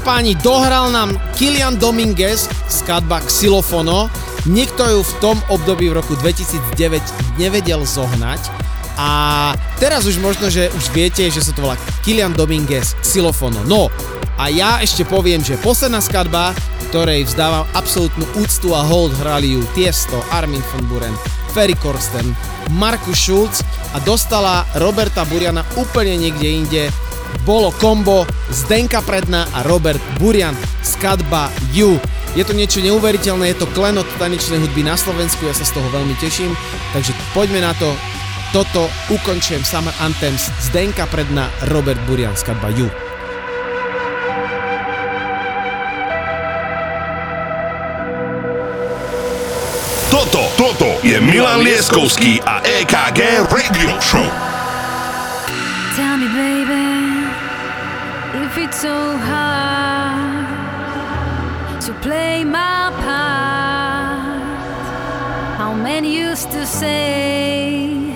Páni, 0.00 0.34
dohral 0.40 0.88
nám 0.88 1.14
Kilian 1.36 1.76
Dominguez, 1.76 2.48
skladba 2.66 3.20
Xylofono. 3.24 4.08
Nikto 4.48 4.82
ju 4.88 5.00
v 5.04 5.12
tom 5.20 5.36
období 5.52 5.92
v 5.92 6.00
roku 6.00 6.16
2009 6.16 7.36
nevedel 7.36 7.84
zohnať. 7.84 8.40
A 9.00 9.08
teraz 9.80 10.04
už 10.04 10.20
možno, 10.20 10.52
že 10.52 10.68
už 10.76 10.92
viete, 10.92 11.24
že 11.28 11.40
sa 11.40 11.52
to 11.52 11.64
volá 11.64 11.76
Kilian 12.04 12.32
Dominguez 12.36 12.96
Xylofono. 13.00 13.64
No, 13.64 13.88
a 14.40 14.48
ja 14.48 14.80
ešte 14.80 15.04
poviem, 15.04 15.44
že 15.44 15.60
posledná 15.60 16.00
skladba, 16.00 16.56
ktorej 16.88 17.28
vzdávam 17.28 17.68
absolútnu 17.76 18.24
úctu 18.40 18.72
a 18.72 18.80
hold 18.80 19.12
hrali 19.20 19.54
ju 19.56 19.62
Tiesto, 19.76 20.24
Armin 20.32 20.64
von 20.72 20.84
Buren, 20.88 21.14
Ferry 21.52 21.76
Korsten, 21.76 22.32
Markus 22.72 23.20
Schulz 23.20 23.60
a 23.92 24.00
dostala 24.00 24.64
Roberta 24.78 25.26
Buriana 25.26 25.66
úplne 25.76 26.16
niekde 26.16 26.48
inde. 26.48 26.82
Bolo 27.42 27.72
kombo 27.76 28.28
Zdenka 28.52 29.00
Predna 29.02 29.48
a 29.54 29.64
Robert 29.64 30.00
Burian, 30.20 30.56
skladba 30.84 31.48
You. 31.72 31.96
Je 32.38 32.46
to 32.46 32.54
niečo 32.54 32.78
neuveriteľné, 32.84 33.50
je 33.50 33.58
to 33.64 33.70
klenot 33.74 34.06
tanečnej 34.20 34.62
hudby 34.62 34.86
na 34.86 34.94
Slovensku, 34.94 35.42
ja 35.48 35.54
sa 35.56 35.66
z 35.66 35.74
toho 35.74 35.88
veľmi 35.90 36.14
teším, 36.22 36.54
takže 36.94 37.16
poďme 37.34 37.64
na 37.64 37.74
to. 37.74 37.90
Toto 38.50 38.90
ukončujem 39.14 39.62
Summer 39.62 39.94
Anthems 40.02 40.50
Zdenka 40.58 41.06
Predna, 41.06 41.46
Robert 41.70 41.98
Burian, 42.06 42.34
skladba 42.34 42.70
You. 42.74 42.90
Toto, 50.10 50.42
toto 50.58 50.90
je 51.06 51.22
Milan 51.22 51.62
Lieskovský 51.62 52.42
a 52.42 52.58
EKG 52.66 53.46
Radio 53.46 53.94
Show. 54.02 54.49
It's 58.62 58.80
so 58.80 59.16
hard 59.16 60.46
to 61.80 61.92
play 62.02 62.44
my 62.44 62.90
part. 63.04 64.40
How 65.56 65.72
many 65.72 66.14
used 66.14 66.50
to 66.50 66.66
say, 66.66 68.12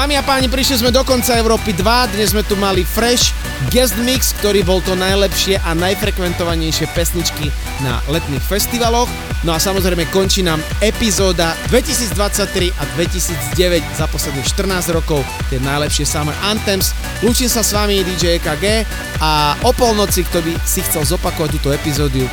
Dámy 0.03 0.19
a 0.19 0.27
páni, 0.27 0.51
prišli 0.51 0.83
sme 0.83 0.91
do 0.91 0.99
konca 1.07 1.32
Európy 1.40 1.72
2, 1.80 2.11
dnes 2.11 2.35
sme 2.35 2.43
tu 2.43 2.59
mali 2.59 2.83
Fresh, 2.83 3.32
guest 3.72 3.95
mix, 4.03 4.35
ktorý 4.35 4.59
bol 4.67 4.83
to 4.83 4.99
najlepšie 4.99 5.64
a 5.64 5.72
najfrekventovanejšie 5.80 6.91
pesničky 6.91 7.48
na 7.80 8.03
letných 8.11 8.43
festivaloch. 8.43 9.07
No 9.48 9.56
a 9.56 9.64
samozrejme 9.64 10.11
končí 10.11 10.43
nám 10.43 10.59
epizóda 10.83 11.56
2023 11.72 12.75
a 12.75 12.83
2009 12.99 13.80
za 13.95 14.03
posledných 14.11 14.43
14 14.43 14.91
rokov, 14.91 15.23
tie 15.48 15.64
najlepšie 15.64 16.03
Summer 16.03 16.35
Anthems. 16.43 16.91
Lúčim 17.23 17.48
sa 17.48 17.64
s 17.64 17.72
vami 17.72 18.03
DJ 18.03 18.43
EKG 18.43 18.83
a 19.23 19.56
o 19.64 19.72
polnoci, 19.72 20.27
kto 20.27 20.43
by 20.43 20.51
si 20.67 20.83
chcel 20.83 21.07
zopakovať 21.07 21.64
túto 21.64 21.72
epizódu, 21.72 22.27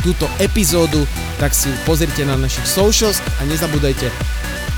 túto 0.00 0.24
epizódu, 0.40 1.04
tak 1.36 1.52
si 1.52 1.68
pozrite 1.84 2.24
na 2.24 2.40
našich 2.40 2.64
socials 2.64 3.20
a 3.36 3.44
nezabúdajte, 3.44 4.08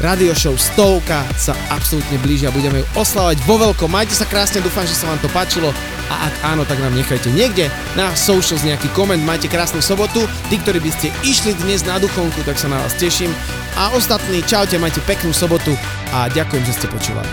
Radio 0.03 0.35
Show 0.35 0.59
stovka 0.59 1.23
sa 1.39 1.55
absolútne 1.71 2.19
blíži 2.19 2.51
a 2.51 2.55
budeme 2.55 2.83
ju 2.83 2.87
oslavať 2.99 3.39
vo 3.47 3.63
veľkom. 3.63 3.87
Majte 3.87 4.19
sa 4.19 4.27
krásne, 4.27 4.59
dúfam, 4.59 4.83
že 4.83 4.99
sa 4.99 5.07
vám 5.07 5.23
to 5.23 5.31
páčilo 5.31 5.71
a 6.11 6.15
ak 6.29 6.35
áno, 6.43 6.63
tak 6.67 6.83
nám 6.83 6.99
nechajte 6.99 7.31
niekde 7.31 7.71
na 7.95 8.11
socials 8.19 8.67
nejaký 8.67 8.91
koment. 8.93 9.23
Majte 9.23 9.47
krásnu 9.47 9.79
sobotu. 9.79 10.27
Tí, 10.51 10.59
ktorí 10.59 10.83
by 10.83 10.91
ste 10.91 11.09
išli 11.23 11.55
dnes 11.63 11.87
na 11.87 12.03
duchonku, 12.03 12.43
tak 12.43 12.59
sa 12.59 12.67
na 12.67 12.83
vás 12.83 12.99
teším. 12.99 13.31
A 13.79 13.95
ostatní, 13.95 14.43
čaute, 14.43 14.77
majte 14.83 14.99
peknú 15.07 15.31
sobotu 15.31 15.73
a 16.11 16.27
ďakujem, 16.31 16.65
že 16.67 16.77
ste 16.77 16.87
počúvali. 16.91 17.31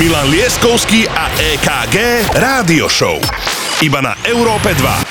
Milan 0.00 0.32
Lieskovský 0.32 1.04
a 1.04 1.28
EKG 1.36 2.26
Rádio 2.40 2.88
Show. 2.88 3.20
Iba 3.84 4.00
na 4.00 4.16
Európe 4.24 4.72
2. 4.72 5.01